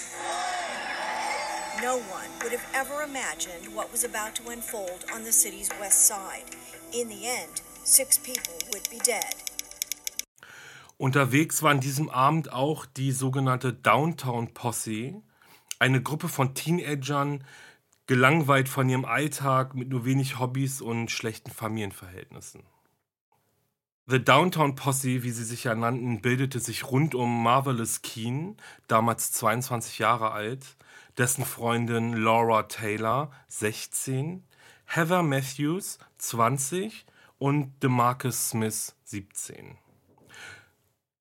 No 1.81 1.95
one 1.95 2.29
would 2.43 2.51
have 2.51 2.65
ever 2.75 3.03
imagined 3.03 3.73
what 3.73 3.91
was 3.91 4.05
about 4.05 4.35
to 4.35 4.49
unfold 4.49 5.05
on 5.13 5.23
the 5.23 5.31
city's 5.31 5.69
west 5.79 6.05
side. 6.05 6.45
In 6.93 7.09
the 7.09 7.25
end, 7.25 7.61
six 7.83 8.19
people 8.19 8.53
would 8.71 8.87
be 8.91 8.99
dead. 8.99 9.35
Unterwegs 10.97 11.63
war 11.63 11.71
an 11.71 11.79
diesem 11.79 12.09
Abend 12.09 12.53
auch 12.53 12.85
die 12.85 13.11
sogenannte 13.11 13.73
Downtown 13.73 14.53
Posse, 14.53 15.23
eine 15.79 16.01
Gruppe 16.01 16.29
von 16.29 16.53
Teenagern, 16.53 17.43
gelangweilt 18.05 18.69
von 18.69 18.87
ihrem 18.87 19.05
Alltag 19.05 19.73
mit 19.73 19.89
nur 19.89 20.05
wenig 20.05 20.37
Hobbys 20.37 20.79
und 20.79 21.09
schlechten 21.09 21.49
Familienverhältnissen. 21.49 22.61
The 24.05 24.23
Downtown 24.23 24.75
Posse, 24.75 25.23
wie 25.23 25.31
sie 25.31 25.45
sich 25.45 25.63
ja 25.63 25.73
nannten, 25.73 26.21
bildete 26.21 26.59
sich 26.59 26.91
rund 26.91 27.15
um 27.15 27.41
Marvelous 27.41 28.03
Keen, 28.03 28.57
damals 28.87 29.31
22 29.31 29.97
Jahre 29.97 30.31
alt, 30.31 30.77
dessen 31.17 31.45
Freundin 31.45 32.13
Laura 32.13 32.63
Taylor, 32.63 33.31
16, 33.47 34.43
Heather 34.85 35.23
Matthews, 35.23 35.99
20 36.17 37.05
und 37.37 37.81
DeMarcus 37.81 38.49
Smith, 38.49 38.95
17. 39.05 39.77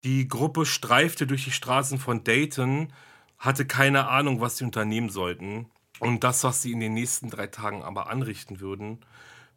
Die 0.04 0.26
Gruppe 0.28 0.66
streifte 0.66 1.26
durch 1.26 1.44
die 1.44 1.52
Straßen 1.52 1.98
von 1.98 2.24
Dayton, 2.24 2.92
hatte 3.38 3.66
keine 3.66 4.08
Ahnung, 4.08 4.40
was 4.40 4.58
sie 4.58 4.64
unternehmen 4.64 5.10
sollten. 5.10 5.70
Und 6.00 6.24
das, 6.24 6.42
was 6.44 6.62
sie 6.62 6.72
in 6.72 6.80
den 6.80 6.94
nächsten 6.94 7.30
drei 7.30 7.46
Tagen 7.46 7.82
aber 7.82 8.10
anrichten 8.10 8.60
würden, 8.60 9.04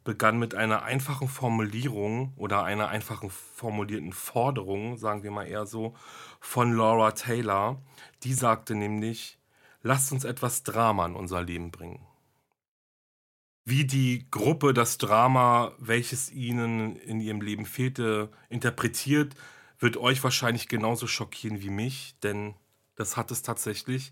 begann 0.03 0.37
mit 0.37 0.53
einer 0.53 0.83
einfachen 0.83 1.27
Formulierung 1.27 2.33
oder 2.35 2.63
einer 2.63 2.89
einfachen 2.89 3.31
formulierten 3.31 4.13
Forderung, 4.13 4.97
sagen 4.97 5.23
wir 5.23 5.31
mal 5.31 5.47
eher 5.47 5.65
so, 5.65 5.95
von 6.39 6.73
Laura 6.73 7.11
Taylor. 7.11 7.81
Die 8.23 8.33
sagte 8.33 8.75
nämlich, 8.75 9.39
lasst 9.85 10.11
uns 10.11 10.23
etwas 10.23 10.63
Drama 10.63 11.05
in 11.05 11.15
unser 11.15 11.43
Leben 11.43 11.69
bringen. 11.69 12.03
Wie 13.65 13.85
die 13.85 14.27
Gruppe 14.31 14.73
das 14.73 14.97
Drama, 14.97 15.73
welches 15.77 16.31
ihnen 16.31 16.95
in 16.95 17.21
ihrem 17.21 17.39
Leben 17.39 17.67
fehlte, 17.67 18.31
interpretiert, 18.49 19.35
wird 19.77 19.97
euch 19.97 20.23
wahrscheinlich 20.23 20.67
genauso 20.67 21.05
schockieren 21.05 21.61
wie 21.61 21.69
mich, 21.69 22.15
denn 22.23 22.55
das 22.95 23.15
hat 23.15 23.29
es 23.29 23.43
tatsächlich. 23.43 24.11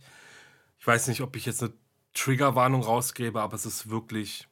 Ich 0.77 0.85
weiß 0.85 1.07
nicht, 1.07 1.21
ob 1.21 1.35
ich 1.35 1.47
jetzt 1.47 1.63
eine 1.63 1.73
Triggerwarnung 2.13 2.83
rausgebe, 2.83 3.41
aber 3.41 3.55
es 3.55 3.65
ist 3.65 3.89
wirklich, 3.89 4.47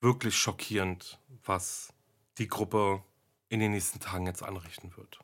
wirklich 0.00 0.36
schockierend, 0.36 1.18
was 1.44 1.92
die 2.38 2.46
Gruppe 2.46 3.02
in 3.48 3.58
den 3.58 3.72
nächsten 3.72 3.98
Tagen 3.98 4.26
jetzt 4.26 4.44
anrichten 4.44 4.96
wird. 4.96 5.18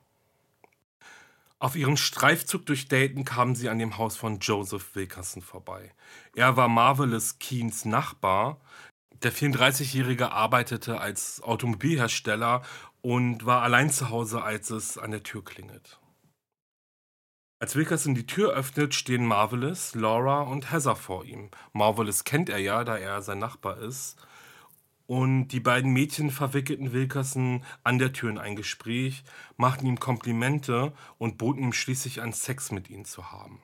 Auf 1.59 1.75
ihrem 1.75 1.97
Streifzug 1.97 2.67
durch 2.67 2.87
Dayton 2.87 3.25
kamen 3.25 3.55
sie 3.55 3.69
an 3.69 3.79
dem 3.79 3.97
Haus 3.97 4.15
von 4.15 4.39
Joseph 4.39 4.93
Wilkerson 4.93 5.41
vorbei. 5.41 5.91
Er 6.35 6.55
war 6.55 6.67
Marvelous 6.67 7.39
Keens 7.39 7.83
Nachbar. 7.83 8.61
Der 9.23 9.33
34-Jährige 9.33 10.31
arbeitete 10.31 11.01
als 11.01 11.41
Automobilhersteller 11.41 12.61
und 13.01 13.47
war 13.47 13.63
allein 13.63 13.89
zu 13.89 14.09
Hause, 14.09 14.43
als 14.43 14.69
es 14.69 14.99
an 14.99 15.09
der 15.09 15.23
Tür 15.23 15.43
klingelt. 15.43 15.99
Als 17.59 17.75
Wilkerson 17.75 18.13
die 18.13 18.27
Tür 18.27 18.51
öffnet, 18.53 18.93
stehen 18.93 19.25
Marvelous, 19.25 19.95
Laura 19.95 20.41
und 20.41 20.71
Heather 20.71 20.95
vor 20.95 21.25
ihm. 21.25 21.49
Marvelous 21.73 22.23
kennt 22.23 22.49
er 22.49 22.59
ja, 22.59 22.83
da 22.83 22.97
er 22.97 23.23
sein 23.23 23.39
Nachbar 23.39 23.79
ist. 23.79 24.15
Und 25.07 25.47
die 25.49 25.61
beiden 25.61 25.91
Mädchen 25.91 26.31
verwickelten 26.31 26.91
Wilkerson 26.91 27.63
an 27.83 27.97
der 27.97 28.11
Tür 28.11 28.29
in 28.29 28.37
ein 28.37 28.57
Gespräch, 28.57 29.23
machten 29.55 29.87
ihm 29.87 29.99
Komplimente 29.99 30.93
und 31.17 31.37
boten 31.37 31.63
ihm 31.63 31.73
schließlich 31.73 32.21
an, 32.21 32.33
Sex 32.33 32.71
mit 32.71 32.89
ihnen 32.89 33.05
zu 33.05 33.31
haben. 33.31 33.61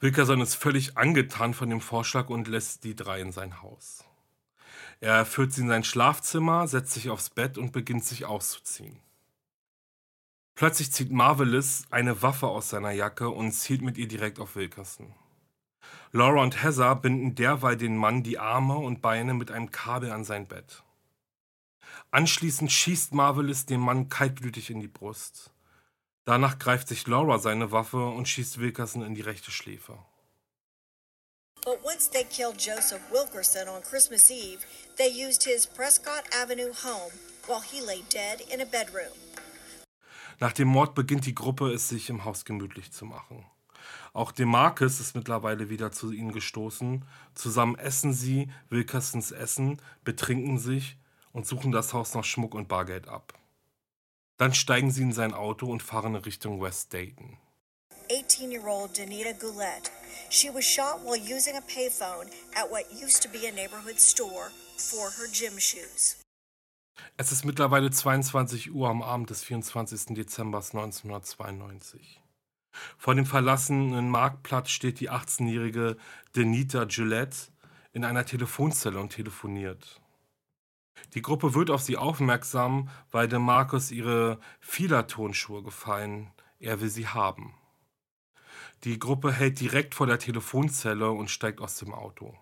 Wilkerson 0.00 0.40
ist 0.40 0.54
völlig 0.54 0.96
angetan 0.96 1.52
von 1.52 1.68
dem 1.68 1.82
Vorschlag 1.82 2.30
und 2.30 2.48
lässt 2.48 2.84
die 2.84 2.96
drei 2.96 3.20
in 3.20 3.32
sein 3.32 3.60
Haus. 3.60 4.04
Er 5.00 5.26
führt 5.26 5.52
sie 5.52 5.62
in 5.62 5.68
sein 5.68 5.84
Schlafzimmer, 5.84 6.66
setzt 6.68 6.92
sich 6.92 7.10
aufs 7.10 7.28
Bett 7.30 7.58
und 7.58 7.72
beginnt 7.72 8.04
sich 8.04 8.24
auszuziehen. 8.24 8.98
Plötzlich 10.54 10.90
zieht 10.90 11.12
Marvelous 11.12 11.84
eine 11.90 12.22
Waffe 12.22 12.48
aus 12.48 12.70
seiner 12.70 12.90
Jacke 12.92 13.28
und 13.28 13.52
zielt 13.52 13.82
mit 13.82 13.98
ihr 13.98 14.08
direkt 14.08 14.40
auf 14.40 14.56
Wilkerson. 14.56 15.14
Laura 16.12 16.42
und 16.42 16.62
Heather 16.62 16.94
binden 16.96 17.34
derweil 17.34 17.76
den 17.76 17.96
Mann 17.96 18.22
die 18.22 18.38
Arme 18.38 18.76
und 18.76 19.02
Beine 19.02 19.34
mit 19.34 19.50
einem 19.50 19.70
Kabel 19.70 20.10
an 20.10 20.24
sein 20.24 20.46
Bett. 20.46 20.82
Anschließend 22.10 22.72
schießt 22.72 23.12
Marvelous 23.12 23.66
dem 23.66 23.80
Mann 23.80 24.08
kaltblütig 24.08 24.70
in 24.70 24.80
die 24.80 24.88
Brust. 24.88 25.50
Danach 26.24 26.58
greift 26.58 26.88
sich 26.88 27.06
Laura 27.06 27.38
seine 27.38 27.72
Waffe 27.72 28.06
und 28.06 28.28
schießt 28.28 28.58
Wilkerson 28.58 29.02
in 29.02 29.14
die 29.14 29.22
rechte 29.22 29.50
Schläfe. 29.50 29.98
But 31.64 31.84
once 31.84 32.08
they 32.08 32.24
killed 32.24 32.58
Joseph 32.58 33.02
Wilkerson 33.10 33.68
on 33.68 33.82
Christmas 33.82 34.30
Eve, 34.30 34.64
they 34.96 35.08
used 35.08 35.44
his 35.44 35.66
Prescott 35.66 36.24
Avenue 36.34 36.72
home 36.72 37.12
while 37.46 37.60
he 37.60 37.80
lay 37.80 38.02
dead 38.10 38.40
in 38.52 38.60
a 38.60 38.64
bedroom. 38.64 39.12
Nach 40.40 40.52
dem 40.52 40.68
Mord 40.68 40.94
beginnt 40.94 41.26
die 41.26 41.34
Gruppe 41.34 41.72
es 41.72 41.88
sich 41.88 42.08
im 42.10 42.24
Haus 42.24 42.44
gemütlich 42.44 42.92
zu 42.92 43.04
machen. 43.04 43.44
Auch 44.12 44.32
Demarcus 44.32 45.00
ist 45.00 45.14
mittlerweile 45.14 45.70
wieder 45.70 45.92
zu 45.92 46.12
ihnen 46.12 46.32
gestoßen. 46.32 47.04
Zusammen 47.34 47.76
essen 47.76 48.12
sie 48.12 48.50
Wilkersons 48.70 49.30
Essen, 49.30 49.80
betrinken 50.04 50.58
sich 50.58 50.96
und 51.32 51.46
suchen 51.46 51.72
das 51.72 51.92
Haus 51.92 52.14
nach 52.14 52.24
Schmuck 52.24 52.54
und 52.54 52.68
Bargeld 52.68 53.08
ab. 53.08 53.34
Dann 54.38 54.54
steigen 54.54 54.90
sie 54.90 55.02
in 55.02 55.12
sein 55.12 55.34
Auto 55.34 55.70
und 55.70 55.82
fahren 55.82 56.14
in 56.14 56.22
Richtung 56.22 56.60
West 56.60 56.92
Dayton. 56.92 57.38
18-year-old 58.08 58.96
Danita 58.96 59.32
Goulet. 59.32 59.90
She 60.30 60.48
was 60.48 60.64
shot 60.64 61.00
while 61.04 61.16
using 61.16 61.56
a 61.56 61.60
payphone 61.60 62.30
at 62.54 62.70
what 62.70 62.84
used 62.92 63.22
to 63.22 63.28
be 63.28 63.46
a 63.46 63.52
neighborhood 63.52 64.00
store 64.00 64.50
for 64.76 65.10
her 65.10 65.28
gym 65.32 65.58
shoes. 65.58 66.16
Es 67.16 67.32
ist 67.32 67.44
mittlerweile 67.44 67.90
22 67.90 68.72
Uhr 68.72 68.88
am 68.88 69.02
Abend 69.02 69.30
des 69.30 69.42
24. 69.42 70.14
Dezember 70.14 70.58
1992. 70.58 72.20
Vor 72.96 73.14
dem 73.14 73.26
verlassenen 73.26 74.08
Marktplatz 74.10 74.70
steht 74.70 75.00
die 75.00 75.10
18-jährige 75.10 75.96
Denita 76.36 76.84
Gillette 76.84 77.50
in 77.92 78.04
einer 78.04 78.24
Telefonzelle 78.24 78.98
und 79.00 79.10
telefoniert. 79.10 80.00
Die 81.14 81.22
Gruppe 81.22 81.54
wird 81.54 81.70
auf 81.70 81.82
sie 81.82 81.96
aufmerksam, 81.96 82.88
weil 83.10 83.28
dem 83.28 83.42
Markus 83.42 83.90
ihre 83.90 84.40
Fielertonschuhe 84.60 85.62
gefallen. 85.62 86.32
Er 86.58 86.80
will 86.80 86.88
sie 86.88 87.06
haben. 87.06 87.54
Die 88.84 88.98
Gruppe 88.98 89.32
hält 89.32 89.60
direkt 89.60 89.94
vor 89.94 90.06
der 90.06 90.18
Telefonzelle 90.18 91.10
und 91.10 91.30
steigt 91.30 91.60
aus 91.60 91.76
dem 91.76 91.92
Auto. 91.92 92.36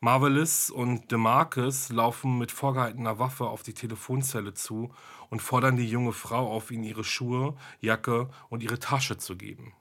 Marvelous 0.00 0.70
und 0.70 1.10
DeMarcus 1.10 1.90
laufen 1.90 2.38
mit 2.38 2.52
vorgehaltener 2.52 3.18
Waffe 3.18 3.46
auf 3.48 3.62
die 3.62 3.74
Telefonzelle 3.74 4.54
zu 4.54 4.92
und 5.28 5.42
fordern 5.42 5.76
die 5.76 5.88
junge 5.88 6.12
Frau 6.12 6.50
auf, 6.50 6.70
ihnen 6.70 6.84
ihre 6.84 7.04
Schuhe, 7.04 7.56
Jacke 7.80 8.30
und 8.48 8.62
ihre 8.62 8.78
Tasche 8.78 9.18
zu 9.18 9.36
geben. 9.36 9.72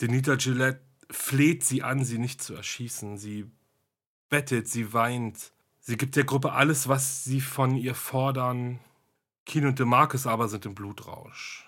Denita 0.00 0.36
Gillette 0.36 0.80
fleht 1.10 1.64
sie 1.64 1.82
an, 1.82 2.04
sie 2.04 2.18
nicht 2.18 2.42
zu 2.42 2.54
erschießen. 2.54 3.16
Sie 3.18 3.50
bettet, 4.28 4.68
sie 4.68 4.92
weint. 4.92 5.52
Sie 5.80 5.96
gibt 5.96 6.16
der 6.16 6.24
Gruppe 6.24 6.52
alles, 6.52 6.88
was 6.88 7.24
sie 7.24 7.40
von 7.40 7.76
ihr 7.76 7.94
fordern. 7.94 8.80
Keen 9.44 9.66
und 9.66 9.78
DeMarcus 9.78 10.26
aber 10.26 10.48
sind 10.48 10.66
im 10.66 10.74
Blutrausch. 10.74 11.64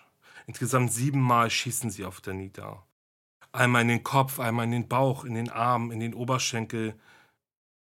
Insgesamt 0.46 0.92
siebenmal 0.92 1.50
schießen 1.50 1.90
sie 1.90 2.04
auf 2.04 2.20
Denita. 2.20 2.84
Einmal 3.58 3.82
in 3.82 3.88
den 3.88 4.04
Kopf, 4.04 4.38
einmal 4.38 4.66
in 4.66 4.70
den 4.70 4.86
Bauch, 4.86 5.24
in 5.24 5.34
den 5.34 5.50
Arm, 5.50 5.90
in 5.90 5.98
den 5.98 6.14
Oberschenkel. 6.14 6.94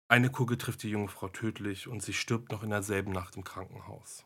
Eine 0.07 0.29
Kugel 0.29 0.59
trifft 0.59 0.83
die 0.83 0.91
junge 0.91 1.07
Frau 1.07 1.29
tödlich 1.29 1.87
und 1.87 2.03
sie 2.03 2.13
stirbt 2.13 2.51
noch 2.51 2.61
in 2.61 2.69
derselben 2.69 3.11
Nacht 3.11 3.35
im 3.37 3.43
Krankenhaus. 3.43 4.23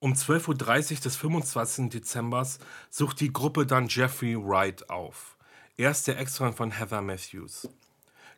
Um 0.00 0.14
12.30 0.14 0.48
Uhr 0.94 1.00
des 1.02 1.16
25. 1.16 1.88
Dezember 1.88 2.44
sucht 2.90 3.20
die 3.20 3.32
Gruppe 3.32 3.64
dann 3.64 3.86
Jeffrey 3.86 4.36
Wright 4.36 4.90
auf. 4.90 5.36
Er 5.76 5.92
ist 5.92 6.08
der 6.08 6.18
Ex-Freund 6.18 6.56
von 6.56 6.72
Heather 6.72 7.00
Matthews. 7.00 7.68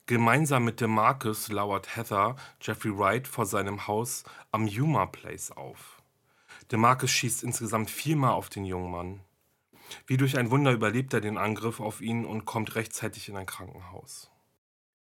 Gemeinsam 0.05 0.67
mit 0.67 0.83
DeMarcus 0.83 1.49
lauert 1.49 1.97
Heather 1.97 2.37
Jeffrey 2.61 2.93
Wright 2.95 3.27
vor 3.27 3.47
seinem 3.47 3.87
Haus 3.87 4.25
am 4.53 4.67
Yuma 4.67 5.07
Place 5.07 5.51
auf. 5.51 6.03
DeMarcus 6.71 7.11
schießt 7.11 7.43
insgesamt 7.43 7.91
viermal 7.91 8.33
auf 8.33 8.51
den 8.51 8.67
jungen 8.67 8.91
Mann. 8.91 9.21
Wie 10.07 10.17
durch 10.17 10.39
ein 10.39 10.51
Wunder 10.51 10.73
überlebt 10.73 11.15
er 11.15 11.21
den 11.21 11.39
Angriff 11.39 11.81
auf 11.81 12.01
ihn 12.01 12.25
und 12.25 12.45
kommt 12.45 12.75
rechtzeitig 12.75 13.29
in 13.29 13.37
ein 13.37 13.47
Krankenhaus. 13.47 14.31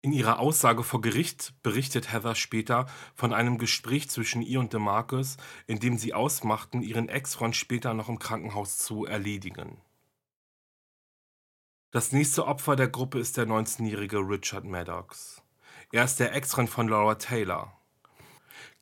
In 0.02 0.12
ihrer 0.12 0.38
Aussage 0.38 0.82
vor 0.82 1.02
Gericht 1.02 1.52
berichtet 1.62 2.10
Heather 2.10 2.34
später 2.34 2.86
von 3.14 3.34
einem 3.34 3.58
Gespräch 3.58 4.08
zwischen 4.08 4.40
ihr 4.40 4.58
und 4.58 4.72
DeMarcus, 4.72 5.36
in 5.66 5.78
dem 5.78 5.98
sie 5.98 6.14
ausmachten, 6.14 6.80
ihren 6.80 7.10
Ex-Freund 7.10 7.54
später 7.54 7.92
noch 7.92 8.08
im 8.08 8.18
Krankenhaus 8.18 8.78
zu 8.78 9.04
erledigen. 9.04 9.76
Das 11.90 12.12
nächste 12.12 12.46
Opfer 12.46 12.76
der 12.76 12.88
Gruppe 12.88 13.18
ist 13.18 13.36
der 13.36 13.46
19-jährige 13.46 14.18
Richard 14.18 14.64
Maddox. 14.64 15.42
Er 15.92 16.04
ist 16.04 16.20
der 16.20 16.34
Ex-Freund 16.34 16.70
von 16.70 16.88
Laura 16.88 17.16
Taylor. 17.16 17.79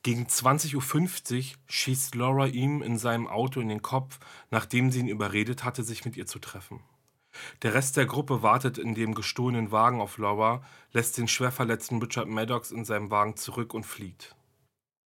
Gegen 0.01 0.27
20.50 0.27 0.75
Uhr 0.75 1.57
schießt 1.67 2.15
Laura 2.15 2.47
ihm 2.47 2.81
in 2.81 2.97
seinem 2.97 3.27
Auto 3.27 3.59
in 3.59 3.67
den 3.67 3.81
Kopf, 3.81 4.19
nachdem 4.49 4.91
sie 4.91 4.99
ihn 4.99 5.09
überredet 5.09 5.63
hatte, 5.63 5.83
sich 5.83 6.05
mit 6.05 6.15
ihr 6.15 6.25
zu 6.25 6.39
treffen. 6.39 6.81
Der 7.61 7.73
Rest 7.73 7.97
der 7.97 8.05
Gruppe 8.05 8.41
wartet 8.41 8.77
in 8.77 8.95
dem 8.95 9.13
gestohlenen 9.13 9.71
Wagen 9.71 10.01
auf 10.01 10.17
Laura, 10.17 10.63
lässt 10.91 11.17
den 11.17 11.27
schwer 11.27 11.51
verletzten 11.51 12.01
Richard 12.01 12.27
Maddox 12.27 12.71
in 12.71 12.85
seinem 12.85 13.11
Wagen 13.11 13.35
zurück 13.35 13.73
und 13.73 13.85
flieht. 13.85 14.35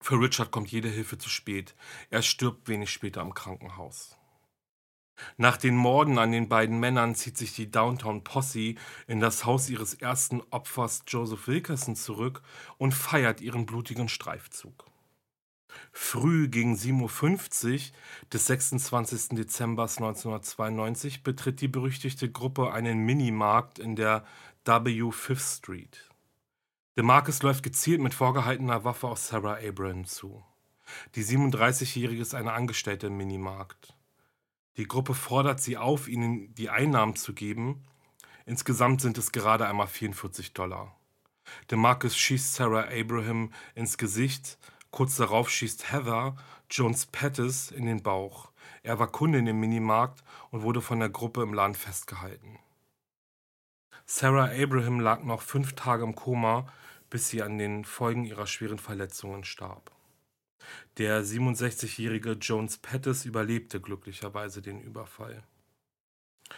Für 0.01 0.21
Richard 0.21 0.53
kommt 0.53 0.71
jede 0.71 0.89
Hilfe 0.89 1.19
zu 1.19 1.29
spät. 1.29 1.75
Er 2.11 2.23
stirbt 2.23 2.69
wenig 2.69 2.91
später 2.91 3.23
im 3.23 3.35
Krankenhaus. 3.35 4.17
Nach 5.37 5.57
den 5.57 5.77
Morden 5.77 6.19
an 6.19 6.33
den 6.33 6.49
beiden 6.49 6.79
Männern 6.79 7.15
zieht 7.15 7.39
sich 7.39 7.55
die 7.55 7.71
Downtown 7.71 8.25
Posse 8.25 8.75
in 9.07 9.21
das 9.21 9.45
Haus 9.45 9.69
ihres 9.69 9.95
ersten 9.95 10.43
Opfers 10.51 11.05
Joseph 11.07 11.49
Wilkerson 11.49 11.97
zurück 11.97 12.43
und 12.79 12.93
feiert 12.93 13.41
ihren 13.41 13.67
blutigen 13.67 14.09
Streifzug. 14.09 14.85
Früh 15.93 16.49
gegen 16.49 16.75
7.50 16.75 17.73
Uhr 17.75 17.97
des 18.33 18.47
26. 18.47 19.29
Dezember 19.31 19.85
1992 19.85 21.23
betritt 21.23 21.61
die 21.61 21.69
berüchtigte 21.69 22.31
Gruppe 22.31 22.73
einen 22.73 23.05
Minimarkt 23.05 23.79
in 23.79 23.97
der 23.97 24.25
W 24.65 25.11
Fifth 25.13 25.59
Street. 25.59 26.11
DeMarcus 26.97 27.43
läuft 27.43 27.63
gezielt 27.63 28.01
mit 28.01 28.15
vorgehaltener 28.15 28.85
Waffe 28.85 29.09
auf 29.09 29.19
Sarah 29.19 29.59
Abraham 29.63 30.07
zu. 30.07 30.43
Die 31.15 31.25
37-Jährige 31.25 32.23
ist 32.23 32.35
eine 32.35 32.53
Angestellte 32.53 33.09
im 33.09 33.17
Minimarkt. 33.17 33.96
Die 34.77 34.87
Gruppe 34.87 35.15
fordert 35.15 35.61
sie 35.61 35.77
auf, 35.77 36.09
ihnen 36.09 36.55
die 36.55 36.69
Einnahmen 36.69 37.17
zu 37.17 37.33
geben. 37.33 37.83
Insgesamt 38.45 39.01
sind 39.01 39.17
es 39.19 39.33
gerade 39.33 39.67
einmal 39.67 39.87
44 39.87 40.53
Dollar. 40.53 40.95
DeMarcus 41.71 42.17
schießt 42.17 42.55
Sarah 42.55 42.89
Abraham 42.89 43.53
ins 43.75 43.97
Gesicht. 43.97 44.59
Kurz 44.91 45.17
darauf 45.17 45.51
schießt 45.51 45.93
Heather 45.93 46.37
Jones 46.71 47.07
Pettis 47.07 47.71
in 47.71 47.87
den 47.87 48.03
Bauch. 48.03 48.51
Er 48.83 48.99
war 48.99 49.11
Kunde 49.11 49.39
in 49.39 49.47
dem 49.47 49.61
Minimarkt 49.61 50.23
und 50.51 50.63
wurde 50.63 50.81
von 50.81 51.01
der 51.01 51.09
Gruppe 51.09 51.43
im 51.43 51.55
Laden 51.55 51.75
festgehalten. 51.75 52.59
Sarah 54.05 54.51
Abraham 54.51 55.01
lag 55.01 55.25
noch 55.25 55.43
fünf 55.43 55.73
Tage 55.73 56.05
im 56.05 56.15
Koma, 56.15 56.69
bis 57.11 57.29
sie 57.29 57.43
an 57.43 57.59
den 57.59 57.85
Folgen 57.85 58.25
ihrer 58.25 58.47
schweren 58.47 58.79
Verletzungen 58.79 59.45
starb. 59.45 59.96
Der 60.99 61.25
67-jährige 61.25 62.33
Jones 62.33 62.79
Pettis 62.79 63.25
überlebte 63.25 63.81
glücklicherweise 63.81 64.63
den 64.63 64.81
Überfall. 64.81 65.43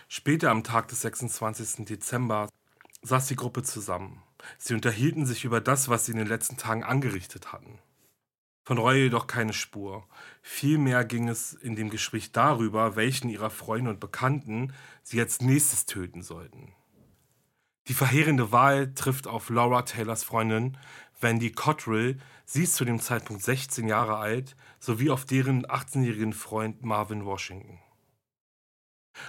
Später 0.08 0.50
am 0.50 0.64
Tag 0.64 0.88
des 0.88 1.00
26. 1.02 1.86
Dezember 1.86 2.48
saß 3.02 3.26
die 3.28 3.36
Gruppe 3.36 3.62
zusammen. 3.62 4.22
Sie 4.58 4.74
unterhielten 4.74 5.26
sich 5.26 5.44
über 5.44 5.60
das, 5.60 5.88
was 5.88 6.06
sie 6.06 6.12
in 6.12 6.18
den 6.18 6.28
letzten 6.28 6.56
Tagen 6.56 6.84
angerichtet 6.84 7.52
hatten. 7.52 7.78
Von 8.64 8.78
Reue 8.78 9.04
jedoch 9.04 9.26
keine 9.26 9.54
Spur. 9.54 10.06
Vielmehr 10.42 11.04
ging 11.04 11.28
es 11.28 11.54
in 11.54 11.74
dem 11.74 11.88
Gespräch 11.88 12.32
darüber, 12.32 12.96
welchen 12.96 13.30
ihrer 13.30 13.50
Freunde 13.50 13.90
und 13.90 13.98
Bekannten 13.98 14.74
sie 15.02 15.20
als 15.20 15.40
nächstes 15.40 15.86
töten 15.86 16.22
sollten. 16.22 16.74
Die 17.86 17.94
verheerende 17.94 18.52
Wahl 18.52 18.92
trifft 18.92 19.26
auf 19.26 19.48
Laura 19.48 19.82
Taylors 19.82 20.22
Freundin 20.22 20.76
Wendy 21.20 21.50
Cottrell, 21.50 22.18
sie 22.44 22.62
ist 22.62 22.74
zu 22.74 22.84
dem 22.84 23.00
Zeitpunkt 23.00 23.42
16 23.42 23.88
Jahre 23.88 24.18
alt, 24.18 24.56
sowie 24.78 25.10
auf 25.10 25.24
deren 25.24 25.66
18-jährigen 25.66 26.32
Freund 26.32 26.84
Marvin 26.84 27.24
Washington. 27.24 27.78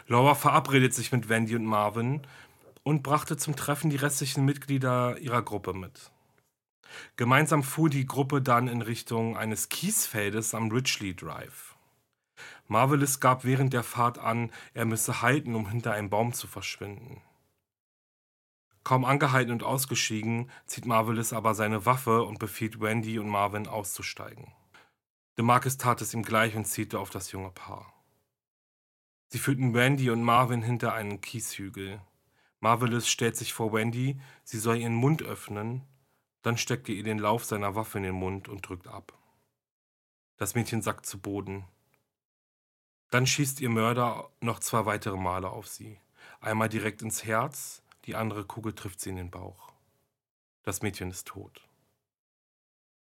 Laura 0.08 0.36
verabredet 0.36 0.94
sich 0.94 1.12
mit 1.12 1.30
Wendy 1.30 1.56
und 1.56 1.66
Marvin 1.66 2.22
und 2.84 3.02
brachte 3.02 3.38
zum 3.38 3.56
Treffen 3.56 3.90
die 3.90 3.96
restlichen 3.96 4.46
Mitglieder 4.46 5.18
ihrer 5.18 5.42
Gruppe 5.42 5.74
mit. 5.74 6.12
Gemeinsam 7.16 7.64
fuhr 7.64 7.90
die 7.90 8.06
Gruppe 8.06 8.42
dann 8.42 8.68
in 8.68 8.82
Richtung 8.82 9.38
eines 9.38 9.70
Kiesfeldes 9.70 10.54
am 10.54 10.70
Ridgely 10.70 11.16
Drive. 11.16 11.76
Marvelous 12.68 13.20
gab 13.20 13.46
während 13.46 13.74
der 13.74 13.84
Fahrt 13.84 14.20
an, 14.20 14.52
er 14.74 14.86
müsse 14.86 15.22
halten, 15.22 15.56
um 15.56 15.70
hinter 15.70 15.94
einem 15.94 16.10
Baum 16.10 16.34
zu 16.34 16.48
verschwinden. 16.48 17.22
Kaum 18.84 19.06
angehalten 19.06 19.52
und 19.52 19.64
ausgestiegen, 19.64 20.50
zieht 20.66 20.86
Marvelous 20.86 21.34
aber 21.34 21.54
seine 21.54 21.86
Waffe 21.86 22.24
und 22.24 22.40
befiehlt 22.40 22.80
Wendy 22.80 23.20
und 23.20 23.28
Marvin 23.28 23.68
auszusteigen. 23.68 24.54
DeMarcus 25.38 25.78
tat 25.78 26.02
es 26.02 26.14
ihm 26.14 26.24
gleich 26.24 26.56
und 26.56 26.66
zielte 26.66 27.00
auf 27.00 27.10
das 27.10 27.32
junge 27.32 27.52
Paar. 27.52 27.94
Sie 29.28 29.38
führten 29.38 29.74
Wendy 29.74 30.10
und 30.10 30.24
Marvin 30.24 30.62
hinter 30.62 30.94
einen 30.94 31.22
Kieshügel. 31.22 32.02
Marvelous 32.62 33.08
stellt 33.08 33.38
sich 33.38 33.54
vor 33.54 33.72
Wendy, 33.72 34.20
sie 34.44 34.58
soll 34.58 34.78
ihren 34.78 34.96
Mund 34.96 35.22
öffnen, 35.22 35.84
dann 36.42 36.58
steckt 36.58 36.90
er 36.90 36.96
ihr 36.96 37.04
den 37.04 37.20
Lauf 37.20 37.46
seiner 37.46 37.76
Waffe 37.76 38.00
in 38.00 38.04
den 38.06 38.16
Mund 38.16 38.50
und 38.50 38.68
drückt 38.68 38.88
ab. 38.88 39.14
Das 40.38 40.56
Mädchen 40.56 40.82
sackt 40.82 41.06
zu 41.06 41.20
Boden. 41.20 41.66
Dann 43.12 43.26
schießt 43.26 43.60
ihr 43.62 43.70
Mörder 43.70 44.30
noch 44.42 44.60
zwei 44.60 44.86
weitere 44.86 45.18
Male 45.18 45.50
auf 45.50 45.68
sie. 45.68 46.00
Einmal 46.42 46.70
direkt 46.70 47.02
ins 47.02 47.24
Herz, 47.24 47.82
die 48.10 48.16
andere 48.16 48.44
Kugel 48.44 48.74
trifft 48.74 49.00
sie 49.00 49.12
in 49.12 49.18
den 49.18 49.30
Bauch. 49.30 49.72
Das 50.64 50.82
Mädchen 50.82 51.12
ist 51.12 51.28
tot. 51.28 51.70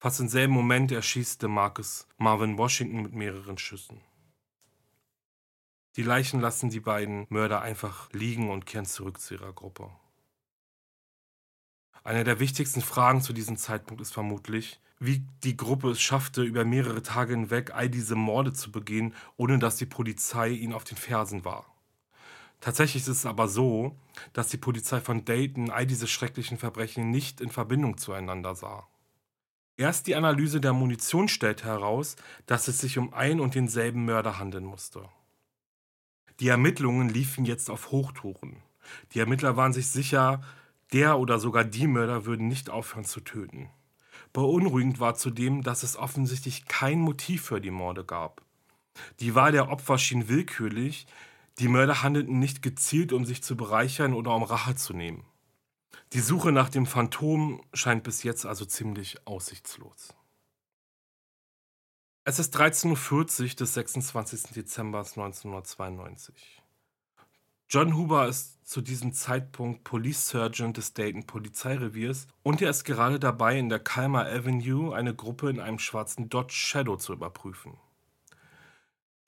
Fast 0.01 0.19
im 0.19 0.27
selben 0.27 0.53
Moment 0.53 0.91
erschießt 0.91 1.45
Marcus 1.45 2.09
Marvin 2.17 2.59
Washington 2.59 3.03
mit 3.03 3.13
mehreren 3.13 3.59
Schüssen. 3.59 4.01
Die 5.95 6.03
Leichen 6.03 6.41
lassen 6.41 6.71
die 6.71 6.81
beiden 6.81 7.29
Mörder 7.29 7.61
einfach 7.61 8.13
liegen 8.13 8.51
und 8.51 8.67
kehren 8.67 8.87
zurück 8.87 9.21
zu 9.21 9.35
ihrer 9.35 9.53
Gruppe. 9.53 9.89
Eine 12.03 12.25
der 12.25 12.41
wichtigsten 12.41 12.81
Fragen 12.81 13.23
zu 13.23 13.33
diesem 13.33 13.57
Zeitpunkt 13.57 14.03
ist 14.03 14.13
vermutlich, 14.13 14.81
wie 14.99 15.25
die 15.45 15.57
Gruppe 15.57 15.91
es 15.91 16.01
schaffte, 16.01 16.43
über 16.43 16.65
mehrere 16.65 17.03
Tage 17.03 17.35
hinweg 17.35 17.73
all 17.73 17.89
diese 17.89 18.17
Morde 18.17 18.53
zu 18.53 18.73
begehen, 18.73 19.15
ohne 19.37 19.61
dass 19.61 19.77
die 19.77 19.87
Polizei 19.87 20.49
ihnen 20.49 20.73
auf 20.73 20.83
den 20.83 20.97
Fersen 20.97 21.45
war. 21.45 21.78
Tatsächlich 22.61 23.03
ist 23.03 23.09
es 23.09 23.27
aber 23.27 23.49
so, 23.49 23.97
dass 24.33 24.49
die 24.49 24.57
Polizei 24.57 25.01
von 25.01 25.25
Dayton 25.25 25.71
all 25.71 25.87
diese 25.87 26.09
schrecklichen 26.09 26.59
Verbrechen 26.59 27.11
nicht 27.11 27.41
in 27.41 27.51
Verbindung 27.51 27.99
zueinander 27.99 28.55
sah. 28.55 28.89
Erst 29.77 30.09
die 30.09 30.17
Analyse 30.17 30.61
der 30.61 30.73
Munition 30.73 31.29
stellte 31.29 31.67
heraus, 31.67 32.17
dass 32.47 32.67
es 32.67 32.79
sich 32.79 32.99
um 32.99 33.15
ein 33.15 33.39
und 33.39 33.55
denselben 33.55 34.05
Mörder 34.05 34.39
handeln 34.41 34.65
musste. 34.65 35.09
Die 36.41 36.49
Ermittlungen 36.49 37.09
liefen 37.09 37.45
jetzt 37.45 37.71
auf 37.71 37.93
Hochtouren. 37.93 38.57
Die 39.13 39.21
Ermittler 39.21 39.57
waren 39.57 39.73
sich 39.73 39.89
sicher, 39.89 40.43
der 40.93 41.19
oder 41.19 41.39
sogar 41.39 41.65
die 41.65 41.87
Mörder 41.87 42.27
würden 42.27 42.49
nicht 42.49 42.71
aufhören 42.71 43.05
zu 43.05 43.21
töten. 43.21 43.71
Beunruhigend 44.33 44.99
war 44.99 45.15
zudem, 45.15 45.63
dass 45.63 45.83
es 45.83 45.97
offensichtlich 45.97 46.67
kein 46.67 46.99
Motiv 46.99 47.43
für 47.43 47.61
die 47.61 47.71
Morde 47.71 48.05
gab. 48.05 48.43
Die 49.21 49.35
Wahl 49.35 49.53
der 49.53 49.69
Opfer 49.69 49.99
schien 49.99 50.29
willkürlich, 50.29 51.07
die 51.59 51.69
Mörder 51.69 52.03
handelten 52.03 52.39
nicht 52.39 52.63
gezielt, 52.63 53.13
um 53.13 53.25
sich 53.25 53.43
zu 53.43 53.57
bereichern 53.57 54.15
oder 54.15 54.35
um 54.35 54.43
Rache 54.43 54.77
zu 54.77 54.93
nehmen. 54.93 55.25
Die 56.13 56.21
Suche 56.21 56.53
nach 56.53 56.69
dem 56.69 56.87
Phantom 56.87 57.63
scheint 57.75 58.05
bis 58.05 58.23
jetzt 58.23 58.47
also 58.47 58.65
ziemlich 58.65 59.27
aussichtslos. 59.27 60.15
Es 62.25 62.39
ist 62.39 62.57
13.40 62.57 63.43
Uhr 63.43 63.57
des 63.57 63.75
26. 63.75 64.43
Dezember 64.55 64.99
1992. 64.99 66.63
John 67.71 67.97
Huber 67.97 68.29
ist 68.29 68.67
zu 68.67 68.81
diesem 68.81 69.13
Zeitpunkt 69.13 69.85
Police 69.85 70.29
Sergeant 70.29 70.77
des 70.79 70.95
Dayton 70.95 71.27
Polizeireviers 71.27 72.27
und 72.43 72.63
er 72.63 72.71
ist 72.71 72.85
gerade 72.85 73.19
dabei, 73.19 73.59
in 73.59 73.69
der 73.69 73.79
Calmer 73.79 74.27
Avenue 74.27 74.95
eine 74.95 75.15
Gruppe 75.15 75.51
in 75.51 75.61
einem 75.61 75.79
schwarzen 75.79 76.31
Dodge 76.31 76.55
Shadow 76.55 76.97
zu 76.97 77.13
überprüfen. 77.13 77.79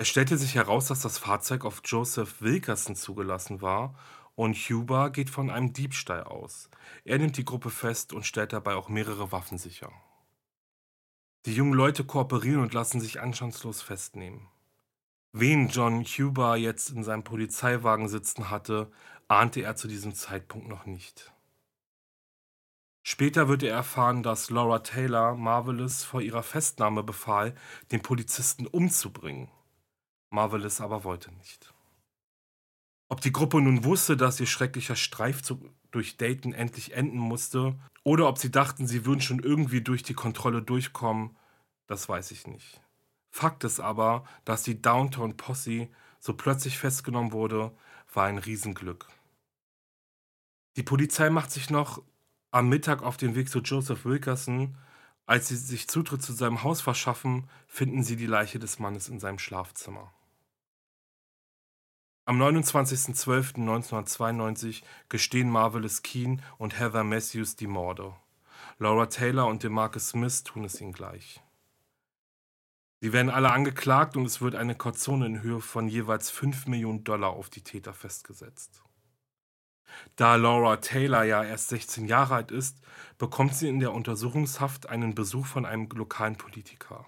Es 0.01 0.09
stellte 0.09 0.39
sich 0.39 0.55
heraus, 0.55 0.87
dass 0.87 1.03
das 1.03 1.19
Fahrzeug 1.19 1.67
auf 1.67 1.83
Joseph 1.85 2.41
Wilkerson 2.41 2.97
zugelassen 2.97 3.61
war 3.61 3.95
und 4.35 4.57
Huber 4.57 5.11
geht 5.11 5.29
von 5.29 5.51
einem 5.51 5.75
Diebstahl 5.75 6.25
aus. 6.25 6.71
Er 7.05 7.19
nimmt 7.19 7.37
die 7.37 7.45
Gruppe 7.45 7.69
fest 7.69 8.15
und 8.15 8.25
stellt 8.25 8.55
dabei 8.55 8.77
auch 8.77 8.89
mehrere 8.89 9.31
Waffen 9.31 9.59
sicher. 9.59 9.93
Die 11.45 11.53
jungen 11.53 11.75
Leute 11.75 12.05
kooperieren 12.05 12.63
und 12.63 12.73
lassen 12.73 12.99
sich 12.99 13.21
anstandslos 13.21 13.83
festnehmen. 13.83 14.49
Wen 15.33 15.69
John 15.69 16.03
Huber 16.03 16.57
jetzt 16.57 16.89
in 16.89 17.05
seinem 17.05 17.23
Polizeiwagen 17.23 18.09
sitzen 18.09 18.49
hatte, 18.49 18.91
ahnte 19.29 19.61
er 19.61 19.77
zu 19.77 19.87
diesem 19.87 20.15
Zeitpunkt 20.15 20.67
noch 20.67 20.87
nicht. 20.87 21.31
Später 23.03 23.49
wird 23.49 23.63
er 23.63 23.75
erfahren, 23.75 24.23
dass 24.23 24.49
Laura 24.49 24.79
Taylor 24.79 25.37
Marvelous 25.37 26.05
vor 26.05 26.23
ihrer 26.23 26.43
Festnahme 26.43 27.03
befahl, 27.03 27.55
den 27.93 28.01
Polizisten 28.01 28.67
umzubringen. 28.67 29.51
Marvelous 30.31 30.81
aber 30.81 31.05
wollte 31.05 31.33
nicht. 31.35 31.75
Ob 33.09 33.21
die 33.21 33.33
Gruppe 33.33 33.61
nun 33.61 33.85
wusste, 33.85 34.17
dass 34.17 34.39
ihr 34.39 34.47
schrecklicher 34.47 34.95
Streifzug 34.95 35.61
durch 35.91 36.17
Dayton 36.17 36.53
endlich 36.53 36.95
enden 36.95 37.19
musste, 37.19 37.77
oder 38.05 38.29
ob 38.29 38.39
sie 38.39 38.51
dachten, 38.51 38.87
sie 38.87 39.05
würden 39.05 39.21
schon 39.21 39.41
irgendwie 39.41 39.83
durch 39.83 40.03
die 40.03 40.15
Kontrolle 40.15 40.63
durchkommen, 40.63 41.37
das 41.87 42.09
weiß 42.09 42.31
ich 42.31 42.47
nicht. 42.47 42.81
Fakt 43.31 43.65
ist 43.65 43.81
aber, 43.81 44.25
dass 44.45 44.63
die 44.63 44.81
Downtown 44.81 45.37
Posse 45.37 45.89
so 46.21 46.35
plötzlich 46.35 46.79
festgenommen 46.79 47.33
wurde, 47.33 47.73
war 48.13 48.27
ein 48.27 48.39
Riesenglück. 48.39 49.07
Die 50.77 50.83
Polizei 50.83 51.31
macht 51.31 51.51
sich 51.51 51.71
noch 51.71 52.03
am 52.53 52.69
Mittag 52.69 53.03
auf 53.03 53.17
den 53.17 53.35
Weg 53.35 53.49
zu 53.51 53.61
Joseph 53.61 54.05
Wilkerson. 54.05 54.77
Als 55.27 55.49
sie 55.49 55.57
sich 55.57 55.89
Zutritt 55.89 56.23
zu 56.23 56.33
seinem 56.33 56.63
Haus 56.63 56.81
verschaffen, 56.81 57.49
finden 57.67 58.03
sie 58.03 58.17
die 58.17 58.27
Leiche 58.27 58.59
des 58.59 58.79
Mannes 58.79 59.09
in 59.09 59.21
seinem 59.21 59.39
Schlafzimmer. 59.39 60.13
Am 62.27 62.41
29.12.1992 62.41 64.83
gestehen 65.09 65.51
Marvelous 65.51 66.03
Keen 66.03 66.43
und 66.59 66.79
Heather 66.79 67.05
Matthews 67.05 67.57
die 67.57 67.67
Morde. 67.67 68.15
Laura 68.79 69.07
Taylor 69.07 69.47
und 69.47 69.63
DeMarcus 69.63 70.11
Smith 70.11 70.45
tun 70.45 70.65
es 70.65 70.81
ihnen 70.81 70.93
gleich. 70.93 71.43
Sie 73.01 73.15
werden 73.15 73.31
alle 73.31 73.51
angeklagt 73.51 74.17
und 74.17 74.27
es 74.27 74.43
wird 74.43 74.55
eine 74.55 74.75
Kaution 74.75 75.23
in 75.23 75.43
Höhe 75.43 75.61
von 75.61 75.89
jeweils 75.89 76.31
5 76.31 76.67
Millionen 76.67 77.03
Dollar 77.03 77.31
auf 77.31 77.49
die 77.49 77.63
Täter 77.63 77.95
festgesetzt. 77.95 78.83
Da 80.17 80.37
Laura 80.37 80.77
Taylor 80.77 81.25
ja 81.25 81.43
erst 81.43 81.71
16 81.71 82.07
Jahre 82.07 82.35
alt 82.35 82.51
ist, 82.51 82.79
bekommt 83.19 83.55
sie 83.55 83.69
in 83.69 83.81
der 83.81 83.93
Untersuchungshaft 83.93 84.89
einen 84.89 85.15
Besuch 85.15 85.47
von 85.47 85.65
einem 85.65 85.89
lokalen 85.95 86.37
Politiker. 86.37 87.07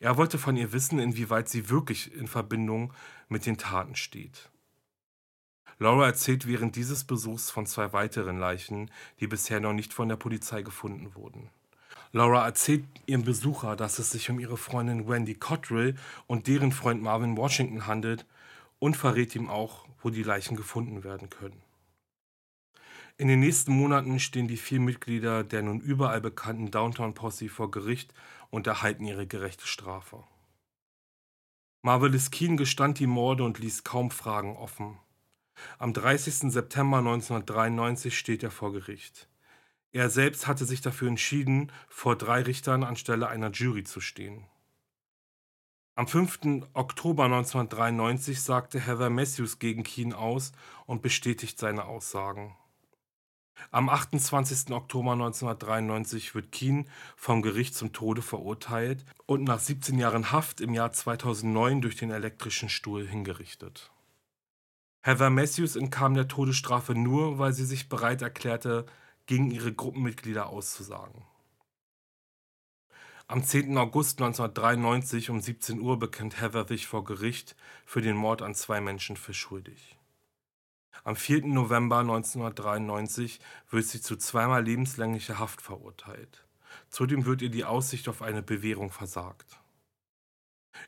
Er 0.00 0.16
wollte 0.16 0.38
von 0.38 0.56
ihr 0.56 0.72
wissen, 0.72 0.98
inwieweit 0.98 1.48
sie 1.48 1.68
wirklich 1.68 2.12
in 2.14 2.26
Verbindung 2.26 2.92
mit 3.28 3.46
den 3.46 3.58
Taten 3.58 3.96
steht. 3.96 4.50
Laura 5.78 6.06
erzählt 6.06 6.46
während 6.46 6.74
dieses 6.74 7.04
Besuchs 7.04 7.50
von 7.50 7.66
zwei 7.66 7.92
weiteren 7.92 8.38
Leichen, 8.38 8.90
die 9.20 9.28
bisher 9.28 9.60
noch 9.60 9.72
nicht 9.72 9.94
von 9.94 10.08
der 10.08 10.16
Polizei 10.16 10.62
gefunden 10.62 11.14
wurden. 11.14 11.50
Laura 12.12 12.44
erzählt 12.44 12.84
ihrem 13.06 13.22
Besucher, 13.22 13.76
dass 13.76 13.98
es 13.98 14.10
sich 14.10 14.30
um 14.30 14.40
ihre 14.40 14.56
Freundin 14.56 15.08
Wendy 15.08 15.34
Cottrell 15.34 15.94
und 16.26 16.46
deren 16.46 16.72
Freund 16.72 17.02
Marvin 17.02 17.36
Washington 17.36 17.86
handelt 17.86 18.26
und 18.78 18.96
verrät 18.96 19.34
ihm 19.36 19.48
auch, 19.48 19.86
wo 20.02 20.10
die 20.10 20.22
Leichen 20.22 20.56
gefunden 20.56 21.04
werden 21.04 21.30
können. 21.30 21.62
In 23.18 23.28
den 23.28 23.40
nächsten 23.40 23.72
Monaten 23.72 24.20
stehen 24.20 24.48
die 24.48 24.56
vier 24.56 24.80
Mitglieder 24.80 25.44
der 25.44 25.62
nun 25.62 25.80
überall 25.80 26.20
bekannten 26.20 26.70
Downtown 26.70 27.14
Posse 27.14 27.48
vor 27.48 27.70
Gericht 27.70 28.14
und 28.50 28.66
erhalten 28.66 29.04
ihre 29.04 29.26
gerechte 29.26 29.66
Strafe. 29.66 30.22
Marvelous 31.88 32.30
Keen 32.30 32.58
gestand 32.58 32.98
die 32.98 33.06
Morde 33.06 33.44
und 33.44 33.60
ließ 33.60 33.82
kaum 33.82 34.10
Fragen 34.10 34.58
offen. 34.58 34.98
Am 35.78 35.94
30. 35.94 36.52
September 36.52 36.98
1993 36.98 38.18
steht 38.18 38.42
er 38.42 38.50
vor 38.50 38.74
Gericht. 38.74 39.26
Er 39.92 40.10
selbst 40.10 40.46
hatte 40.46 40.66
sich 40.66 40.82
dafür 40.82 41.08
entschieden, 41.08 41.72
vor 41.88 42.14
drei 42.14 42.42
Richtern 42.42 42.84
anstelle 42.84 43.28
einer 43.28 43.50
Jury 43.52 43.84
zu 43.84 44.02
stehen. 44.02 44.44
Am 45.94 46.06
5. 46.06 46.66
Oktober 46.74 47.24
1993 47.24 48.38
sagte 48.42 48.80
Heather 48.80 49.08
Matthews 49.08 49.58
gegen 49.58 49.82
Keen 49.82 50.12
aus 50.12 50.52
und 50.84 51.00
bestätigt 51.00 51.58
seine 51.58 51.86
Aussagen. 51.86 52.54
Am 53.70 53.88
28. 53.88 54.72
Oktober 54.72 55.12
1993 55.12 56.34
wird 56.34 56.52
Keen 56.52 56.88
vom 57.16 57.42
Gericht 57.42 57.74
zum 57.74 57.92
Tode 57.92 58.22
verurteilt 58.22 59.04
und 59.26 59.44
nach 59.44 59.60
17 59.60 59.98
Jahren 59.98 60.32
Haft 60.32 60.60
im 60.60 60.74
Jahr 60.74 60.92
2009 60.92 61.80
durch 61.80 61.96
den 61.96 62.10
elektrischen 62.10 62.68
Stuhl 62.68 63.06
hingerichtet. 63.06 63.90
Heather 65.02 65.30
Matthews 65.30 65.76
entkam 65.76 66.14
der 66.14 66.28
Todesstrafe 66.28 66.94
nur, 66.94 67.38
weil 67.38 67.52
sie 67.52 67.64
sich 67.64 67.88
bereit 67.88 68.22
erklärte, 68.22 68.86
gegen 69.26 69.50
ihre 69.50 69.72
Gruppenmitglieder 69.72 70.48
auszusagen. 70.48 71.22
Am 73.26 73.44
10. 73.44 73.76
August 73.76 74.22
1993 74.22 75.28
um 75.28 75.42
17 75.42 75.80
Uhr 75.80 75.98
bekennt 75.98 76.40
Heather 76.40 76.66
sich 76.66 76.86
vor 76.86 77.04
Gericht 77.04 77.56
für 77.84 78.00
den 78.00 78.16
Mord 78.16 78.40
an 78.40 78.54
zwei 78.54 78.80
Menschen 78.80 79.18
für 79.18 79.34
schuldig. 79.34 79.97
Am 81.04 81.16
4. 81.16 81.46
November 81.46 81.98
1993 81.98 83.40
wird 83.70 83.84
sie 83.84 84.00
zu 84.00 84.16
zweimal 84.16 84.64
lebenslänglicher 84.64 85.38
Haft 85.38 85.62
verurteilt. 85.62 86.44
Zudem 86.90 87.24
wird 87.24 87.42
ihr 87.42 87.50
die 87.50 87.64
Aussicht 87.64 88.08
auf 88.08 88.22
eine 88.22 88.42
Bewährung 88.42 88.90
versagt. 88.90 89.60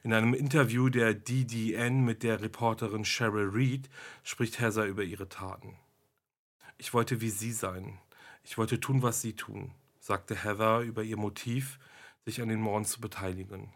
In 0.02 0.12
einem 0.12 0.34
Interview 0.34 0.88
der 0.88 1.14
DDN 1.14 2.04
mit 2.04 2.22
der 2.22 2.40
Reporterin 2.40 3.04
Cheryl 3.04 3.48
Reed 3.48 3.90
spricht 4.22 4.60
Heather 4.60 4.86
über 4.86 5.02
ihre 5.02 5.28
Taten. 5.28 5.76
Ich 6.78 6.94
wollte 6.94 7.20
wie 7.20 7.30
sie 7.30 7.52
sein. 7.52 7.98
Ich 8.42 8.56
wollte 8.56 8.80
tun, 8.80 9.02
was 9.02 9.20
sie 9.20 9.34
tun, 9.34 9.72
sagte 9.98 10.34
Heather 10.34 10.80
über 10.80 11.02
ihr 11.02 11.16
Motiv, 11.16 11.78
sich 12.24 12.40
an 12.40 12.48
den 12.48 12.60
Morden 12.60 12.84
zu 12.84 13.00
beteiligen. 13.00 13.72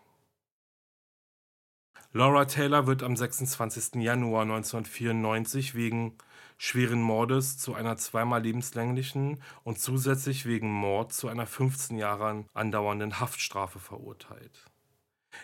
Laura 2.16 2.44
Taylor 2.44 2.86
wird 2.86 3.02
am 3.02 3.16
26. 3.16 3.96
Januar 3.96 4.42
1994 4.42 5.74
wegen 5.74 6.16
schweren 6.58 7.02
Mordes 7.02 7.58
zu 7.58 7.74
einer 7.74 7.96
zweimal 7.96 8.40
lebenslänglichen 8.40 9.42
und 9.64 9.80
zusätzlich 9.80 10.46
wegen 10.46 10.70
Mord 10.70 11.12
zu 11.12 11.26
einer 11.26 11.44
15 11.44 11.98
Jahre 11.98 12.44
andauernden 12.54 13.18
Haftstrafe 13.18 13.80
verurteilt. 13.80 14.64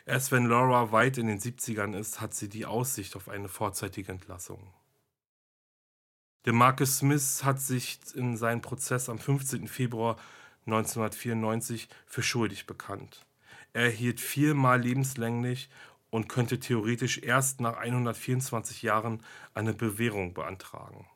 Erst 0.06 0.30
wenn 0.30 0.46
Laura 0.46 0.92
weit 0.92 1.18
in 1.18 1.26
den 1.26 1.40
70ern 1.40 1.98
ist, 1.98 2.20
hat 2.20 2.34
sie 2.34 2.48
die 2.48 2.66
Aussicht 2.66 3.16
auf 3.16 3.28
eine 3.28 3.48
vorzeitige 3.48 4.12
Entlassung. 4.12 4.72
DeMarcus 6.46 6.98
Smith 6.98 7.42
hat 7.42 7.60
sich 7.60 7.98
in 8.14 8.36
seinem 8.36 8.60
Prozess 8.60 9.08
am 9.08 9.18
15. 9.18 9.66
Februar 9.66 10.18
1994 10.66 11.88
für 12.06 12.22
schuldig 12.22 12.68
bekannt. 12.68 13.26
Er 13.72 13.84
erhielt 13.84 14.20
viermal 14.20 14.80
lebenslänglich 14.80 15.68
und 16.10 16.28
könnte 16.28 16.58
theoretisch 16.58 17.18
erst 17.18 17.60
nach 17.60 17.76
124 17.76 18.82
Jahren 18.82 19.22
eine 19.54 19.72
Bewährung 19.72 20.34
beantragen. 20.34 21.06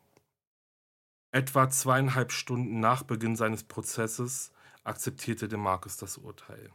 Etwa 1.33 1.69
zweieinhalb 1.69 2.31
Stunden 2.31 2.79
nach 2.79 3.03
Beginn 3.03 3.35
seines 3.35 3.65
Prozesses 3.65 4.53
akzeptierte 4.85 5.49
DeMarcus 5.49 5.97
das 5.97 6.17
Urteil. 6.17 6.71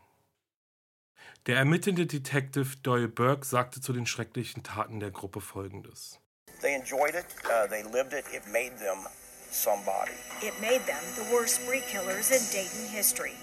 Der 1.45 1.57
ermittelnde 1.57 2.05
Detective 2.05 2.77
Doyle 2.83 3.07
Burke 3.07 3.45
sagte 3.45 3.79
zu 3.81 3.93
den 3.93 4.05
schrecklichen 4.05 4.63
Taten 4.63 4.99
der 4.99 5.11
Gruppe 5.11 5.39
folgendes. 5.41 6.19
They 6.61 6.75
enjoyed 6.75 7.15
it, 7.15 7.25
uh, 7.45 7.67
they 7.69 7.83
lived 7.83 8.11
it, 8.11 8.25
it 8.33 8.45
made 8.47 8.75
them 8.79 9.07
somebody. 9.49 10.11
It 10.41 10.59
made 10.59 10.85
them 10.85 10.99
the 11.15 11.31
worst 11.31 11.61
spree 11.61 11.81
killers 11.89 12.31
in 12.31 12.41
Dayton 12.51 12.89
history. 12.91 13.33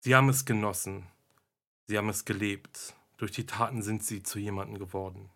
Sie 0.00 0.14
haben 0.14 0.28
es 0.28 0.44
genossen. 0.44 1.06
Sie 1.86 1.96
haben 1.96 2.08
es 2.08 2.24
gelebt. 2.24 2.94
Durch 3.18 3.32
die 3.32 3.46
Taten 3.46 3.82
sind 3.82 4.02
sie 4.02 4.22
zu 4.22 4.38
jemandem 4.38 4.78
geworden. 4.78 5.28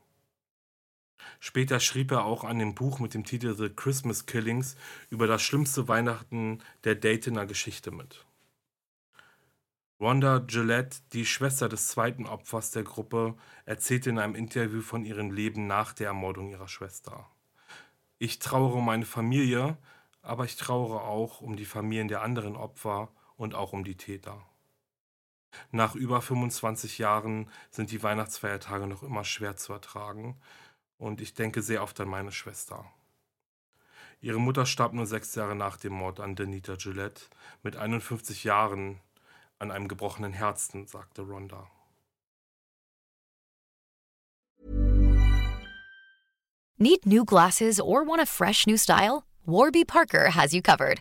Später 1.40 1.80
schrieb 1.80 2.10
er 2.12 2.24
auch 2.24 2.44
an 2.44 2.58
dem 2.58 2.74
Buch 2.74 2.98
mit 2.98 3.14
dem 3.14 3.24
Titel 3.24 3.54
The 3.54 3.68
Christmas 3.68 4.26
Killings 4.26 4.76
über 5.10 5.26
das 5.26 5.42
schlimmste 5.42 5.88
Weihnachten 5.88 6.62
der 6.84 6.94
Daytoner 6.94 7.46
Geschichte 7.46 7.90
mit. 7.90 8.24
Rhonda 10.00 10.38
Gillette, 10.38 10.98
die 11.12 11.24
Schwester 11.24 11.68
des 11.68 11.88
zweiten 11.88 12.26
Opfers 12.26 12.72
der 12.72 12.82
Gruppe, 12.82 13.36
erzählte 13.66 14.10
in 14.10 14.18
einem 14.18 14.34
Interview 14.34 14.80
von 14.80 15.04
ihrem 15.04 15.30
Leben 15.30 15.68
nach 15.68 15.92
der 15.92 16.08
Ermordung 16.08 16.50
ihrer 16.50 16.66
Schwester. 16.66 17.28
Ich 18.18 18.40
trauere 18.40 18.74
um 18.74 18.86
meine 18.86 19.04
Familie, 19.04 19.76
aber 20.20 20.44
ich 20.44 20.56
trauere 20.56 21.02
auch 21.02 21.40
um 21.40 21.56
die 21.56 21.64
Familien 21.64 22.08
der 22.08 22.22
anderen 22.22 22.56
Opfer 22.56 23.12
und 23.36 23.54
auch 23.54 23.72
um 23.72 23.84
die 23.84 23.96
Täter. 23.96 24.44
Nach 25.70 25.94
über 25.94 26.22
25 26.22 26.98
Jahren 26.98 27.48
sind 27.70 27.90
die 27.90 28.02
Weihnachtsfeiertage 28.02 28.86
noch 28.86 29.02
immer 29.02 29.24
schwer 29.24 29.56
zu 29.56 29.72
ertragen 29.72 30.36
und 30.98 31.20
ich 31.20 31.34
denke 31.34 31.62
sehr 31.62 31.82
oft 31.82 31.98
an 32.00 32.08
meine 32.08 32.32
Schwester. 32.32 32.84
Ihre 34.20 34.38
Mutter 34.38 34.66
starb 34.66 34.92
nur 34.92 35.06
sechs 35.06 35.34
Jahre 35.34 35.56
nach 35.56 35.76
dem 35.76 35.92
Mord 35.92 36.20
an 36.20 36.36
Denita 36.36 36.76
Gillette 36.76 37.22
mit 37.62 37.76
51 37.76 38.44
Jahren 38.44 39.00
an 39.58 39.70
einem 39.70 39.88
gebrochenen 39.88 40.32
Herzen, 40.32 40.86
sagte 40.86 41.22
Rhonda. 41.22 41.68
Need 46.78 47.06
new 47.06 47.24
glasses 47.24 47.80
or 47.80 48.04
want 48.04 48.20
a 48.20 48.26
fresh 48.26 48.66
new 48.66 48.76
style? 48.76 49.24
Warby 49.46 49.84
Parker 49.84 50.30
has 50.34 50.52
you 50.52 50.62
covered. 50.62 51.00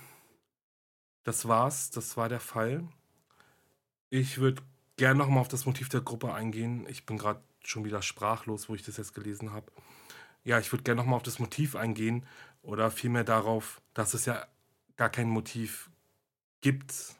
das 1.23 1.47
war's. 1.47 1.91
Das 1.91 2.17
war 2.17 2.29
der 2.29 2.39
Fall. 2.39 2.83
Ich 4.09 4.39
würde 4.39 4.61
gerne 4.97 5.19
nochmal 5.19 5.41
auf 5.41 5.47
das 5.47 5.65
Motiv 5.65 5.89
der 5.89 6.01
Gruppe 6.01 6.33
eingehen. 6.33 6.85
Ich 6.89 7.05
bin 7.05 7.17
gerade 7.17 7.41
schon 7.63 7.85
wieder 7.85 8.01
sprachlos, 8.01 8.69
wo 8.69 8.75
ich 8.75 8.83
das 8.83 8.97
jetzt 8.97 9.13
gelesen 9.13 9.53
habe 9.53 9.71
ja, 10.43 10.59
ich 10.59 10.71
würde 10.71 10.83
gerne 10.83 11.01
nochmal 11.01 11.17
auf 11.17 11.23
das 11.23 11.39
Motiv 11.39 11.75
eingehen 11.75 12.25
oder 12.61 12.91
vielmehr 12.91 13.23
darauf, 13.23 13.81
dass 13.93 14.13
es 14.13 14.25
ja 14.25 14.45
gar 14.97 15.09
kein 15.09 15.29
Motiv 15.29 15.89
gibt. 16.61 17.15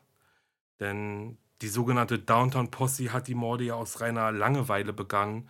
Denn 0.79 1.37
die 1.61 1.67
sogenannte 1.67 2.19
Downtown 2.19 2.71
Posse 2.71 3.13
hat 3.13 3.27
die 3.27 3.35
Morde 3.35 3.65
ja 3.65 3.75
aus 3.75 4.01
reiner 4.01 4.31
Langeweile 4.31 4.93
begangen. 4.93 5.49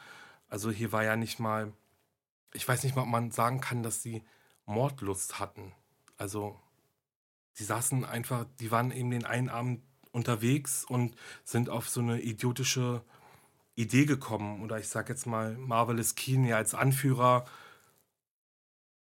Also 0.50 0.72
hier 0.72 0.92
war 0.92 1.04
ja 1.04 1.16
nicht 1.16 1.40
mal, 1.40 1.74
ich 2.54 2.68
weiß 2.68 2.84
nicht 2.84 2.96
mal, 2.96 3.04
ob 3.04 3.08
man 3.08 3.32
sagen 3.32 3.62
kann, 3.62 3.84
dass 3.84 4.04
sie 4.04 4.24
Mordlust 4.66 5.40
hatten. 5.40 5.74
Also 6.18 6.60
sie 7.54 7.64
saßen 7.64 8.06
einfach, 8.06 8.46
die 8.60 8.72
waren 8.72 8.92
eben 8.92 9.12
den 9.12 9.26
einen 9.26 9.50
Abend 9.50 9.82
unterwegs 10.12 10.84
und 10.84 11.16
sind 11.44 11.70
auf 11.70 11.90
so 11.90 12.02
eine 12.02 12.22
idiotische 12.22 13.04
Idee 13.76 14.06
gekommen. 14.06 14.62
Oder 14.62 14.80
ich 14.80 14.90
sage 14.90 15.14
jetzt 15.14 15.26
mal, 15.26 15.58
Marvelous 15.58 16.16
Keen 16.16 16.46
ja 16.46 16.58
als 16.58 16.74
Anführer 16.74 17.46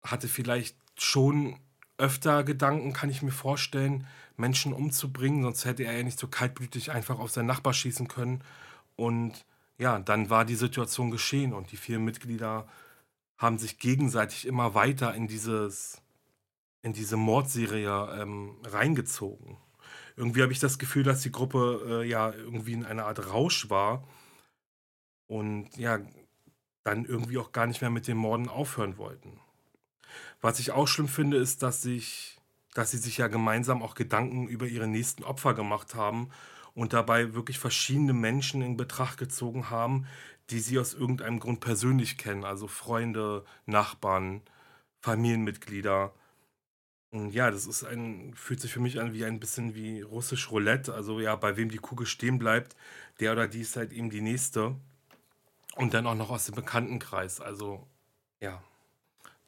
hatte 0.03 0.29
vielleicht 0.29 0.77
schon 0.99 1.59
öfter 1.99 2.45
Gedanken, 2.45 2.93
kann 2.93 3.11
ich 3.11 3.23
mir 3.23 3.33
vorstellen, 3.33 4.07
Menschen 4.37 4.73
umzubringen, 4.73 5.43
sonst 5.43 5.65
hätte 5.65 5.85
er 5.85 5.97
ja 5.97 6.03
nicht 6.03 6.19
so 6.19 6.29
kaltblütig 6.29 6.91
einfach 6.91 7.19
auf 7.19 7.31
seinen 7.31 7.47
Nachbar 7.47 7.73
schießen 7.73 8.07
können. 8.07 8.43
Und 8.97 9.45
ja, 9.79 9.99
dann 9.99 10.31
war 10.31 10.45
die 10.45 10.57
Situation 10.57 11.11
geschehen 11.11 11.53
und 11.53 11.73
die 11.73 11.77
vier 11.77 11.99
Mitglieder 11.99 12.69
haben 13.39 13.59
sich 13.59 13.79
gegenseitig 13.79 14.47
immer 14.47 14.75
weiter 14.75 15.15
in 15.15 15.29
dieses 15.29 16.03
in 16.87 16.92
diese 16.92 17.16
Mordserie 17.16 18.16
ähm, 18.16 18.55
reingezogen. 18.64 19.57
Irgendwie 20.14 20.42
habe 20.42 20.53
ich 20.53 20.61
das 20.61 20.79
Gefühl, 20.79 21.03
dass 21.03 21.20
die 21.20 21.33
Gruppe 21.33 22.03
äh, 22.05 22.09
ja 22.09 22.33
irgendwie 22.33 22.75
in 22.75 22.85
einer 22.85 23.07
Art 23.07 23.29
Rausch 23.29 23.68
war 23.68 24.05
und 25.27 25.77
ja 25.77 25.99
dann 26.85 27.05
irgendwie 27.05 27.38
auch 27.38 27.51
gar 27.51 27.66
nicht 27.66 27.81
mehr 27.81 27.90
mit 27.90 28.07
den 28.07 28.16
Morden 28.16 28.49
aufhören 28.49 28.99
wollten. 28.99 29.40
Was 30.40 30.61
ich 30.61 30.70
auch 30.70 30.87
schlimm 30.87 31.09
finde, 31.09 31.38
ist, 31.38 31.64
dass, 31.64 31.85
ich, 31.85 32.38
dass 32.72 32.92
sie 32.92 32.99
sich 32.99 33.18
ja 33.18 33.27
gemeinsam 33.27 33.83
auch 33.83 33.96
Gedanken 33.96 34.46
über 34.46 34.66
ihre 34.66 34.87
nächsten 34.87 35.25
Opfer 35.25 35.55
gemacht 35.55 35.96
haben 35.96 36.31
und 36.72 36.92
dabei 36.92 37.35
wirklich 37.35 37.59
verschiedene 37.59 38.12
Menschen 38.12 38.62
in 38.62 38.77
Betracht 38.77 39.18
gezogen 39.18 39.70
haben, 39.70 40.07
die 40.51 40.61
sie 40.61 40.79
aus 40.79 40.94
irgendeinem 40.94 41.40
Grund 41.40 41.59
persönlich 41.59 42.16
kennen, 42.16 42.44
also 42.44 42.68
Freunde, 42.68 43.44
Nachbarn, 43.66 44.42
Familienmitglieder. 45.01 46.14
Ja, 47.31 47.51
das 47.51 47.67
ist 47.67 47.85
ein, 47.85 48.35
fühlt 48.35 48.61
sich 48.61 48.73
für 48.73 48.81
mich 48.81 49.01
an 49.01 49.13
wie 49.13 49.25
ein 49.25 49.41
bisschen 49.41 49.75
wie 49.75 50.03
russisch 50.03 50.51
Roulette. 50.51 50.95
Also 50.95 51.21
ja, 51.21 51.37
bei 51.37 51.57
wem 51.57 51.71
die 51.71 51.79
Kugel 51.79 52.07
stehen 52.07 52.39
bleibt, 52.39 52.77
der 53.21 53.33
oder 53.33 53.49
die 53.49 53.61
ist 53.61 53.77
halt 53.77 53.93
eben 53.93 54.11
die 54.11 54.21
nächste. 54.21 54.77
Und 55.77 55.95
dann 55.95 56.07
auch 56.07 56.15
noch 56.15 56.31
aus 56.31 56.47
dem 56.47 56.55
Bekanntenkreis. 56.55 57.41
Also 57.41 57.87
ja. 58.41 58.63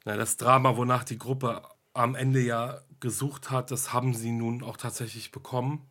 Na, 0.05 0.15
das 0.15 0.37
Drama, 0.37 0.77
wonach 0.77 1.03
die 1.03 1.17
Gruppe 1.17 1.63
am 1.93 2.15
Ende 2.15 2.39
ja 2.39 2.81
gesucht 2.99 3.51
hat, 3.51 3.71
das 3.71 3.93
haben 3.93 4.13
sie 4.13 4.31
nun 4.31 4.63
auch 4.63 4.77
tatsächlich 4.77 5.31
bekommen. 5.31 5.85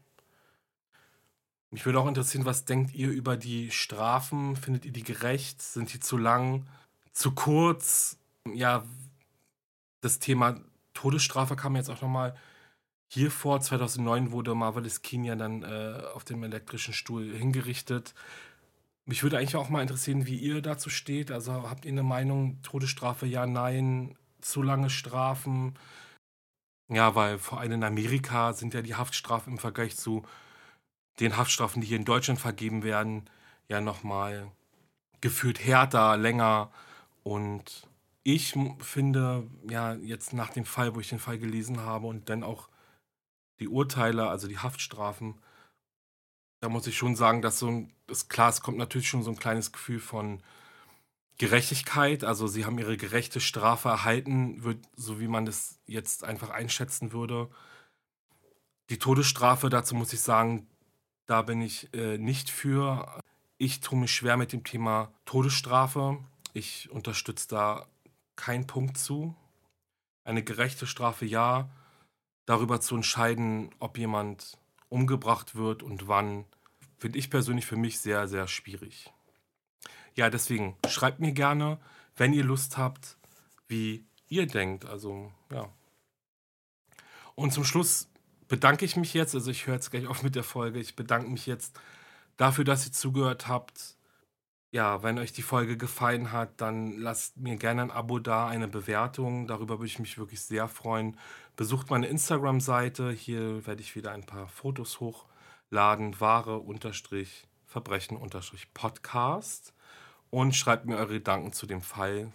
Mich 1.71 1.85
würde 1.85 2.01
auch 2.01 2.07
interessieren, 2.07 2.47
was 2.47 2.65
denkt 2.65 2.95
ihr 2.95 3.11
über 3.11 3.37
die 3.37 3.71
Strafen? 3.71 4.57
Findet 4.57 4.87
ihr 4.87 4.93
die 4.93 5.03
gerecht? 5.03 5.61
Sind 5.61 5.93
die 5.93 6.01
zu 6.01 6.17
lang? 6.17 6.67
Zu 7.13 7.33
kurz? 7.35 8.17
Ja, 8.47 8.85
das 10.01 10.19
Thema 10.19 10.61
Todesstrafe 10.99 11.55
kam 11.55 11.77
jetzt 11.77 11.91
auch 11.91 12.03
nochmal 12.03 12.35
hier 13.07 13.31
vor. 13.31 13.61
2009 13.61 14.33
wurde 14.33 14.57
Marvelous 14.57 15.01
Keen 15.01 15.39
dann 15.39 15.63
äh, 15.63 16.03
auf 16.13 16.25
dem 16.25 16.43
elektrischen 16.43 16.93
Stuhl 16.93 17.33
hingerichtet. 17.37 18.15
Mich 19.05 19.23
würde 19.23 19.39
eigentlich 19.39 19.55
auch 19.55 19.69
mal 19.69 19.81
interessieren, 19.81 20.27
wie 20.27 20.37
ihr 20.37 20.61
dazu 20.61 20.91
steht. 20.91 21.31
Also 21.31 21.71
habt 21.71 21.85
ihr 21.85 21.93
eine 21.93 22.03
Meinung, 22.03 22.61
Todesstrafe 22.63 23.27
ja, 23.27 23.47
nein, 23.47 24.19
zu 24.41 24.61
lange 24.61 24.91
Strafen? 24.91 25.79
Ja, 26.89 27.15
weil 27.15 27.39
vor 27.39 27.61
allem 27.61 27.73
in 27.73 27.85
Amerika 27.85 28.53
sind 28.53 28.75
ja 28.75 28.83
die 28.83 28.97
Haftstrafen 28.97 29.53
im 29.53 29.59
Vergleich 29.61 29.97
zu 29.97 30.25
den 31.21 31.37
Haftstrafen, 31.37 31.81
die 31.81 31.87
hier 31.87 31.99
in 31.99 32.07
Deutschland 32.07 32.41
vergeben 32.41 32.83
werden, 32.83 33.31
ja 33.69 33.81
nochmal 33.81 34.51
gefühlt 35.21 35.65
härter, 35.65 36.17
länger. 36.17 36.73
Und 37.23 37.87
ich 38.23 38.55
finde, 38.81 39.49
ja, 39.69 39.95
jetzt 39.95 40.33
nach 40.33 40.51
dem 40.51 40.65
Fall, 40.65 40.95
wo 40.95 41.01
ich 41.01 41.09
den 41.09 41.19
Fall 41.19 41.39
gelesen 41.39 41.81
habe 41.81 42.07
und 42.07 42.29
dann 42.29 42.43
auch 42.43 42.69
die 43.59 43.69
Urteile, 43.69 44.29
also 44.29 44.49
die 44.49 44.59
Haftstrafen, 44.59 45.41
da 46.61 46.69
muss 46.69 46.87
ich 46.87 46.97
schon 46.97 47.17
sagen, 47.17 47.43
dass 47.43 47.59
so 47.59 47.69
ein, 47.69 47.93
ist 48.09 48.29
klar, 48.29 48.49
es 48.49 48.61
kommt 48.61 48.79
natürlich 48.79 49.09
schon 49.09 49.23
so 49.23 49.31
ein 49.31 49.39
kleines 49.39 49.73
Gefühl 49.73 50.01
von 50.01 50.43
Gerechtigkeit. 51.39 52.25
Also 52.25 52.49
sie 52.49 52.65
haben 52.65 52.79
ihre 52.79 52.97
gerechte 52.97 53.41
Strafe 53.41 53.89
erhalten, 53.89 54.65
wird, 54.65 54.85
so 54.97 55.21
wie 55.21 55.29
man 55.29 55.47
das 55.47 55.79
jetzt 55.87 56.25
einfach 56.25 56.51
einschätzen 56.51 57.13
würde. 57.13 57.49
Die 58.91 58.99
Todesstrafe, 58.99 59.69
dazu 59.69 59.95
muss 59.95 60.13
ich 60.13 60.21
sagen, 60.21 60.67
da 61.27 61.43
bin 61.43 61.63
ich 61.63 61.93
äh, 61.95 62.19
nicht 62.19 62.51
für. 62.51 63.23
Ich 63.59 63.81
tue 63.81 63.99
mich 63.99 64.13
schwer 64.13 64.37
mit 64.37 64.53
dem 64.53 64.65
Thema 64.65 65.13
Todesstrafe. 65.27 66.19
Ich 66.55 66.91
unterstütze 66.91 67.49
da 67.49 67.87
keinen 68.39 68.67
Punkt 68.67 68.97
zu. 68.97 69.35
Eine 70.25 70.43
gerechte 70.43 70.87
Strafe 70.87 71.27
ja. 71.27 71.69
Darüber 72.47 72.81
zu 72.81 72.95
entscheiden, 72.95 73.75
ob 73.79 73.99
jemand 73.99 74.57
umgebracht 74.89 75.55
wird 75.55 75.83
und 75.83 76.09
wann, 76.09 76.47
finde 76.97 77.19
ich 77.19 77.29
persönlich 77.29 77.67
für 77.67 77.77
mich 77.77 78.01
sehr, 78.01 78.27
sehr 78.27 78.49
schwierig. 78.49 79.13
Ja, 80.15 80.31
deswegen 80.31 80.77
schreibt 80.89 81.21
mir 81.21 81.33
gerne, 81.33 81.79
wenn 82.17 82.33
ihr 82.33 82.45
Lust 82.45 82.79
habt, 82.79 83.19
wie 83.67 84.07
ihr 84.29 84.47
denkt. 84.47 84.87
Also, 84.87 85.31
ja. 85.53 85.69
Und 87.35 87.53
zum 87.53 87.65
Schluss 87.65 88.09
bedanke 88.49 88.87
ich 88.87 88.97
mich 88.97 89.13
jetzt, 89.13 89.35
also 89.35 89.51
ich 89.51 89.67
höre 89.67 89.75
jetzt 89.75 89.91
gleich 89.91 90.07
auf 90.07 90.23
mit 90.23 90.35
der 90.35 90.43
Folge, 90.43 90.81
ich 90.81 90.97
bedanke 90.97 91.29
mich 91.29 91.47
jetzt 91.47 91.79
dafür, 92.39 92.65
dass 92.65 92.87
ihr 92.87 92.93
zugehört 92.93 93.47
habt. 93.47 93.98
Ja, 94.71 95.03
wenn 95.03 95.19
euch 95.19 95.33
die 95.33 95.43
Folge 95.43 95.79
gefallen 95.79 96.31
hat, 96.31 96.61
dann 96.61 96.99
lasst 96.99 97.39
mir 97.39 97.57
gerne 97.57 97.83
ein 97.83 97.91
Abo 97.91 98.19
da, 98.19 98.49
eine 98.49 98.69
Bewertung. 98.69 99.47
Darüber 99.47 99.79
würde 99.79 99.87
ich 99.87 99.99
mich 99.99 100.19
wirklich 100.19 100.43
sehr 100.43 100.69
freuen. 100.69 101.17
Besucht 101.57 101.89
meine 101.89 102.07
Instagram-Seite. 102.09 103.11
Hier 103.11 103.67
werde 103.67 103.81
ich 103.81 103.97
wieder 103.97 104.13
ein 104.13 104.27
paar 104.27 104.47
Fotos 104.49 105.01
hochladen. 105.01 106.21
Ware 106.21 106.59
unterstrich 106.59 107.49
Verbrechen 107.65 108.19
unterstrich 108.19 108.73
Podcast. 108.75 109.73
Und 110.31 110.55
schreibt 110.55 110.85
mir 110.85 110.97
eure 110.97 111.15
Gedanken 111.15 111.55
zu 111.55 111.67
dem 111.67 111.81
Fall. 111.81 112.31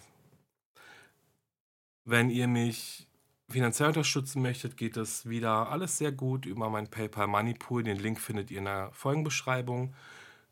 Wenn 2.06 2.32
ihr 2.32 2.48
mich 2.48 3.08
finanziell 3.48 3.90
unterstützen 3.90 4.42
möchtet, 4.42 4.76
geht 4.78 4.98
es 4.98 5.30
wieder 5.30 5.70
alles 5.70 6.00
sehr 6.00 6.12
gut 6.12 6.48
über 6.48 6.70
mein 6.70 6.90
PayPal 6.90 7.28
Money 7.28 7.54
Pool. 7.54 7.84
Den 7.84 7.98
Link 7.98 8.20
findet 8.20 8.50
ihr 8.50 8.58
in 8.58 8.66
der 8.66 8.90
Folgenbeschreibung, 8.94 9.94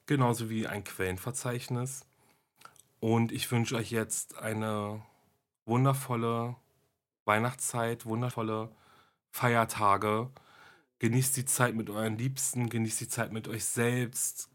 genauso 0.05 0.49
wie 0.49 0.67
ein 0.67 0.83
Quellenverzeichnis. 0.83 2.05
Und 2.99 3.31
ich 3.31 3.51
wünsche 3.51 3.75
euch 3.75 3.91
jetzt 3.91 4.37
eine 4.37 5.01
wundervolle 5.65 6.55
Weihnachtszeit, 7.25 8.05
wundervolle 8.05 8.69
Feiertage. 9.31 10.29
Genießt 10.99 11.37
die 11.37 11.45
Zeit 11.45 11.75
mit 11.75 11.89
euren 11.89 12.17
Liebsten, 12.17 12.69
genießt 12.69 13.01
die 13.01 13.07
Zeit 13.07 13.31
mit 13.31 13.47
euch 13.47 13.65
selbst. 13.65 14.49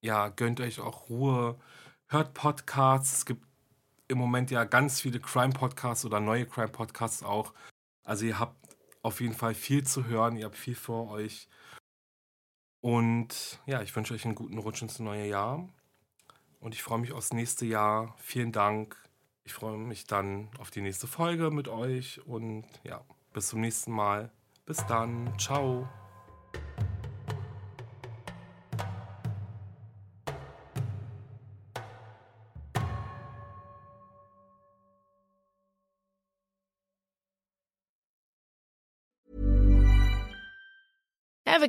Ja, 0.00 0.28
gönnt 0.28 0.60
euch 0.60 0.80
auch 0.80 1.08
Ruhe. 1.08 1.60
Hört 2.08 2.34
Podcasts. 2.34 3.18
Es 3.18 3.26
gibt 3.26 3.46
im 4.08 4.18
Moment 4.18 4.50
ja 4.50 4.64
ganz 4.64 5.00
viele 5.00 5.20
Crime-Podcasts 5.20 6.04
oder 6.04 6.20
neue 6.20 6.46
Crime-Podcasts 6.46 7.22
auch. 7.22 7.54
Also 8.04 8.24
ihr 8.26 8.38
habt 8.38 8.56
auf 9.02 9.20
jeden 9.20 9.34
Fall 9.34 9.54
viel 9.54 9.84
zu 9.84 10.06
hören, 10.06 10.36
ihr 10.36 10.46
habt 10.46 10.56
viel 10.56 10.74
vor 10.74 11.10
euch. 11.10 11.48
Und 12.82 13.60
ja, 13.64 13.80
ich 13.80 13.94
wünsche 13.96 14.12
euch 14.12 14.26
einen 14.26 14.34
guten 14.34 14.58
Rutsch 14.58 14.82
ins 14.82 14.98
neue 14.98 15.26
Jahr. 15.26 15.66
Und 16.60 16.74
ich 16.74 16.82
freue 16.82 16.98
mich 16.98 17.12
aufs 17.12 17.32
nächste 17.32 17.64
Jahr. 17.64 18.14
Vielen 18.18 18.52
Dank. 18.52 18.96
Ich 19.44 19.54
freue 19.54 19.78
mich 19.78 20.06
dann 20.06 20.50
auf 20.58 20.70
die 20.70 20.82
nächste 20.82 21.06
Folge 21.06 21.50
mit 21.50 21.68
euch. 21.68 22.20
Und 22.26 22.64
ja, 22.84 23.04
bis 23.32 23.48
zum 23.48 23.60
nächsten 23.60 23.92
Mal. 23.92 24.30
Bis 24.66 24.84
dann. 24.86 25.32
Ciao. 25.38 25.88